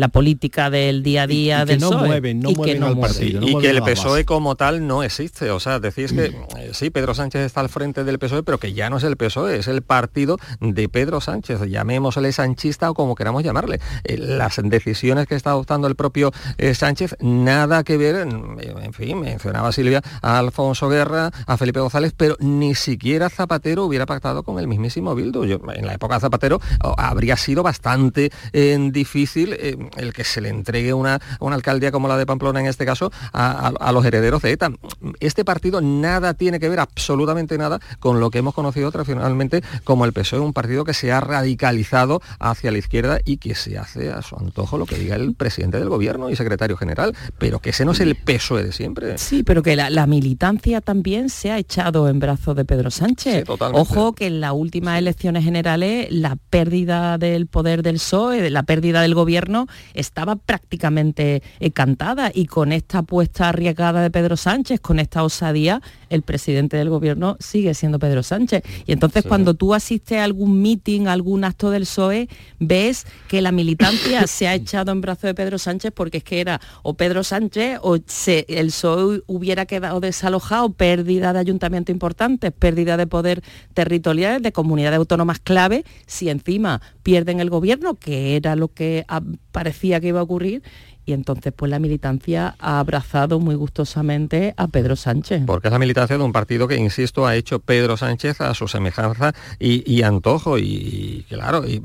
[0.00, 3.42] la política del día a día del no mueven, no mueven al partido.
[3.42, 5.50] y que el PSOE como tal no existe.
[5.50, 8.72] O sea, decís que eh, sí, Pedro Sánchez está al frente del PSOE, pero que
[8.72, 11.60] ya no es el PSOE, es el partido de Pedro Sánchez.
[11.62, 13.80] Llamémosle sanchista o como queramos llamarle.
[14.04, 19.20] Eh, las decisiones que está adoptando el propio eh, Sánchez, nada que ver, en, fin,
[19.20, 24.58] mencionaba Silvia a Alfonso Guerra, a Felipe González, pero ni siquiera Zapatero hubiera pactado con
[24.58, 25.44] el mismísimo Bildu.
[25.44, 26.60] Yo, en la época de Zapatero
[26.98, 32.08] habría sido bastante eh, difícil eh, el que se le entregue una, una alcaldía como
[32.08, 34.70] la de Pamplona en este caso a, los herederos de ETA.
[35.18, 40.04] Este partido nada tiene que ver, absolutamente nada, con lo que hemos conocido tradicionalmente como
[40.04, 44.10] el PSOE, un partido que se ha radicalizado hacia la izquierda y que se hace
[44.10, 47.70] a su antojo lo que diga el presidente del gobierno y secretario general, pero que
[47.70, 49.18] ese no es el PSOE de siempre.
[49.18, 53.44] Sí, pero que la, militancia también se ha echado en brazos de Pedro Sánchez.
[53.48, 58.62] Ojo que en las últimas elecciones generales la pérdida del poder del PSOE, de la
[58.62, 64.80] pérdida del gobierno, estaba prácticamente eh, cantada y con esta apuesta arriesgada de Pedro Sánchez,
[64.80, 68.62] con esta osadía, el presidente del gobierno sigue siendo Pedro Sánchez.
[68.86, 72.28] Y entonces cuando tú asistes a algún meeting, a algún acto del PSOE,
[72.58, 76.40] ves que la militancia se ha echado en brazos de Pedro Sánchez porque es que
[76.40, 82.52] era o Pedro Sánchez o se, el PSOE hubiera quedado desalojado, pérdida de ayuntamiento importantes,
[82.52, 83.42] pérdida de poder
[83.74, 86.69] territorial, de comunidades autónomas clave, si encima
[87.02, 89.04] pierden el gobierno, que era lo que
[89.52, 90.62] parecía que iba a ocurrir,
[91.04, 95.42] y entonces pues la militancia ha abrazado muy gustosamente a Pedro Sánchez.
[95.46, 98.68] Porque es la militancia de un partido que, insisto, ha hecho Pedro Sánchez a su
[98.68, 101.80] semejanza y, antojo y, claro, y,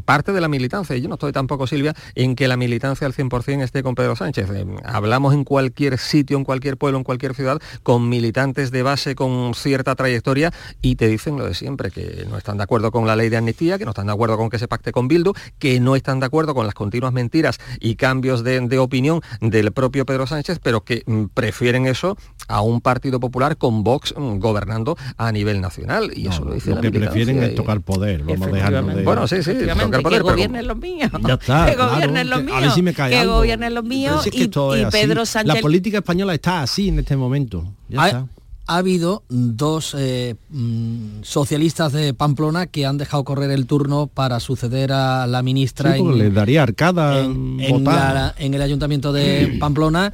[0.00, 3.12] parte de la militancia, y yo no estoy tampoco, Silvia, en que la militancia al
[3.12, 4.48] 100% esté con Pedro Sánchez.
[4.50, 9.14] Eh, hablamos en cualquier sitio, en cualquier pueblo, en cualquier ciudad, con militantes de base
[9.14, 10.52] con cierta trayectoria
[10.82, 13.36] y te dicen lo de siempre, que no están de acuerdo con la ley de
[13.36, 16.20] amnistía, que no están de acuerdo con que se pacte con Bildu, que no están
[16.20, 20.60] de acuerdo con las continuas mentiras y cambios de de opinión del propio Pedro Sánchez,
[20.62, 22.16] pero que mm, prefieren eso
[22.48, 26.10] a un Partido Popular con Vox mm, gobernando a nivel nacional.
[26.14, 28.22] Y eso lo dice lo que prefieren es tocar poder.
[28.24, 29.02] Vamos de...
[29.04, 30.22] Bueno, sí, sí, tocar poder.
[30.22, 31.10] Que gobiernen los míos.
[31.26, 31.66] Ya está.
[31.70, 32.56] Que gobiernen los míos.
[32.56, 35.54] A ver si me cae Que gobiernen los míos y, Pedro Sánchez...
[35.54, 37.64] La política española está así en este momento.
[37.88, 38.26] Ya está
[38.70, 44.38] ha habido dos eh, mm, socialistas de Pamplona que han dejado correr el turno para
[44.38, 50.12] suceder a la ministra en, le daría arcada en, el ayuntamiento de Pamplona.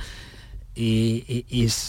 [0.75, 1.45] Y,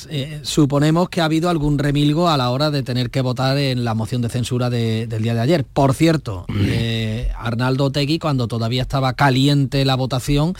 [0.09, 3.85] eh, suponemos que ha habido algún remilgo a la hora de tener que votar en
[3.85, 5.63] la moción de censura del día de ayer.
[5.63, 10.53] Por cierto, eh, Arnaldo Tegui, cuando todavía estaba caliente la votación,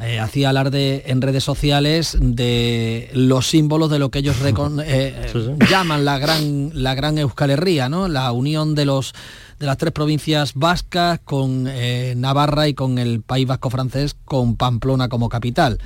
[0.00, 4.36] eh, hacía alarde en redes sociales de los símbolos de lo que ellos
[4.84, 8.08] eh, llaman la gran, la gran Euskal Herria, ¿no?
[8.08, 9.12] la unión de los
[9.58, 14.56] de las tres provincias vascas con eh, Navarra y con el País Vasco francés con
[14.56, 15.78] Pamplona como capital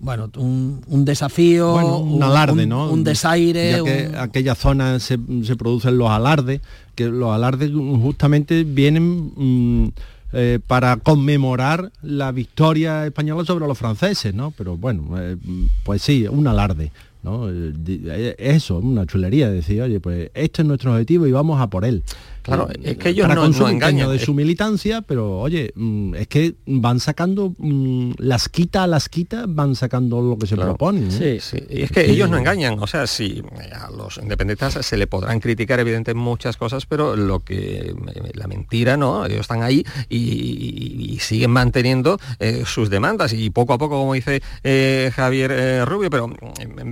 [0.00, 2.88] bueno, un, desafío, un, alarde, ¿no?
[2.88, 3.72] Un desaire.
[3.72, 5.18] Ya que aquella zona se,
[5.58, 6.60] producen los alardes,
[6.94, 9.92] que los alardes justamente vienen mm,
[10.32, 14.52] eh, para conmemorar la victoria española sobre los franceses, ¿no?
[14.56, 15.36] Pero bueno, eh,
[15.84, 16.92] pues sí, un alarde.
[17.22, 17.48] ¿no?
[17.50, 21.84] Eh, eso, una chulería, decir, oye, pues este es nuestro objetivo y vamos a por
[21.84, 22.02] él.
[22.42, 24.10] Claro, es que ellos no, no engañan.
[24.10, 29.08] de su militancia, pero oye, mm, es que van sacando mm, las quita a las
[29.08, 31.10] quita, van sacando lo que se proponen.
[31.10, 31.58] Sí, sí.
[31.68, 32.78] Y es que ellos no engañan.
[32.78, 37.40] O sea, si a los independentistas se le podrán criticar evidentemente muchas cosas, pero lo
[37.40, 37.94] que
[38.34, 39.26] la mentira, ¿no?
[39.26, 44.40] Ellos están ahí y, siguen manteniendo eh, sus demandas y poco a poco, como dice
[44.62, 46.34] eh, Javier eh, Rubio, pero mm,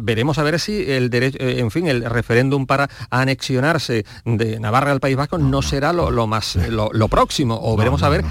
[0.03, 5.01] veremos a ver si el derecho, en fin, el referéndum para anexionarse de Navarra al
[5.01, 8.25] País Vasco no será lo, más lo, próximo o veremos a ver.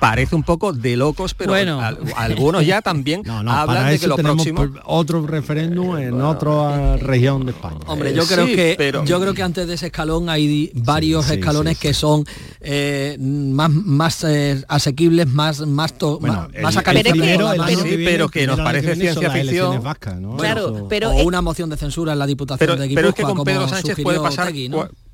[0.00, 1.80] parece un poco de locos pero bueno.
[2.16, 7.78] algunos ya también hablan de que lo próximo otro referéndum en otra región de España.
[7.86, 9.04] Hombre yo creo que pero...
[9.04, 12.24] yo creo que antes de ese escalón hay varios escalones que son
[12.60, 16.76] eh, más más eh, asequibles más más bueno, más,
[18.04, 19.82] pero que nos parece ciencia ficción.
[20.36, 23.22] claro pero o una moción de censura en la diputación de Guipúzcoa pero es que
[23.22, 24.48] con Pedro Sánchez puede pasar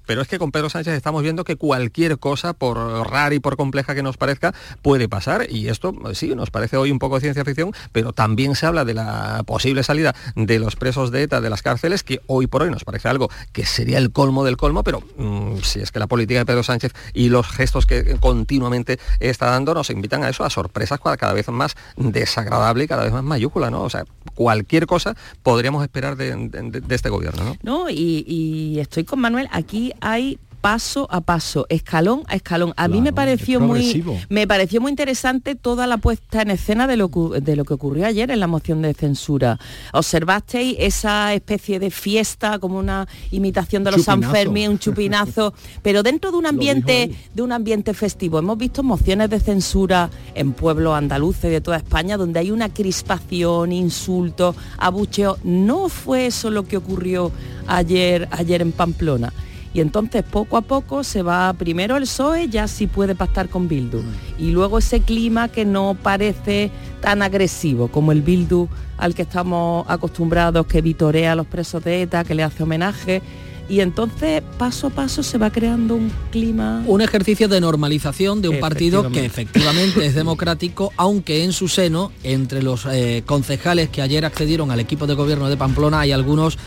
[0.07, 2.77] pero es que con Pedro Sánchez estamos viendo que cualquier cosa, por
[3.11, 5.47] rara y por compleja que nos parezca, puede pasar.
[5.51, 8.85] Y esto sí, nos parece hoy un poco de ciencia ficción, pero también se habla
[8.85, 12.63] de la posible salida de los presos de ETA de las cárceles, que hoy por
[12.63, 15.99] hoy nos parece algo que sería el colmo del colmo, pero mm, si es que
[15.99, 20.29] la política de Pedro Sánchez y los gestos que continuamente está dando nos invitan a
[20.29, 23.83] eso, a sorpresas cada vez más desagradable y cada vez más mayúscula, ¿no?
[23.83, 26.51] O sea, cualquier cosa podríamos esperar de,
[26.91, 27.57] este gobierno, ¿no?
[27.63, 32.73] No, y estoy con Manuel, aquí hay paso a paso, escalón a escalón.
[32.79, 36.97] A mí me pareció muy me pareció muy interesante toda la puesta en escena de
[36.97, 39.59] lo, de lo que ocurrió ayer en la moción de censura.
[39.93, 46.31] Observasteis esa especie de fiesta como una imitación de los Sanfermi, un chupinazo, pero dentro
[46.31, 48.39] de un ambiente de un ambiente festivo.
[48.39, 53.71] Hemos visto mociones de censura en pueblos andaluces de toda España donde hay una crispación,
[53.71, 55.37] insultos, abucheo.
[55.45, 57.31] No fue eso lo que ocurrió
[57.67, 59.31] ayer ayer en Pamplona
[59.75, 63.67] y entonces poco a poco se va primero el PSOE ya sí puede pactar con
[63.67, 64.03] Bildu.
[64.39, 66.71] Y luego ese clima que no parece
[67.01, 72.03] tan agresivo como el Bildu al que estamos acostumbrados que vitorea a los presos de
[72.03, 73.21] ETA, que le hace homenaje.
[73.69, 76.85] Y entonces paso a paso se va creando un clima...
[76.87, 82.13] Un ejercicio de normalización de un partido que efectivamente es democrático, aunque en su seno,
[82.23, 86.59] entre los eh, concejales que ayer accedieron al equipo de gobierno de Pamplona, hay algunos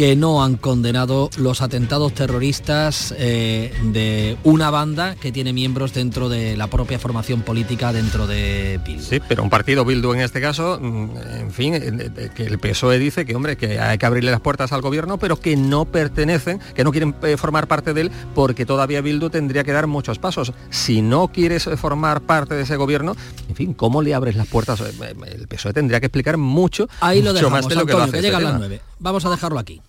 [0.00, 6.30] que no han condenado los atentados terroristas eh, de una banda que tiene miembros dentro
[6.30, 9.02] de la propia formación política dentro de Bildu.
[9.02, 12.98] Sí, pero un partido Bildu en este caso, mm, en fin, eh, que el PSOE
[12.98, 16.60] dice que, hombre, que hay que abrirle las puertas al gobierno, pero que no pertenecen,
[16.74, 20.18] que no quieren eh, formar parte de él porque todavía Bildu tendría que dar muchos
[20.18, 20.54] pasos.
[20.70, 23.16] Si no quieres formar parte de ese gobierno,
[23.50, 24.80] en fin, ¿cómo le abres las puertas?
[24.80, 28.16] El PSOE tendría que explicar mucho, Ahí lo dejamos, más de lo que lo hace.
[28.16, 29.82] Este Vamos a dejarlo aquí.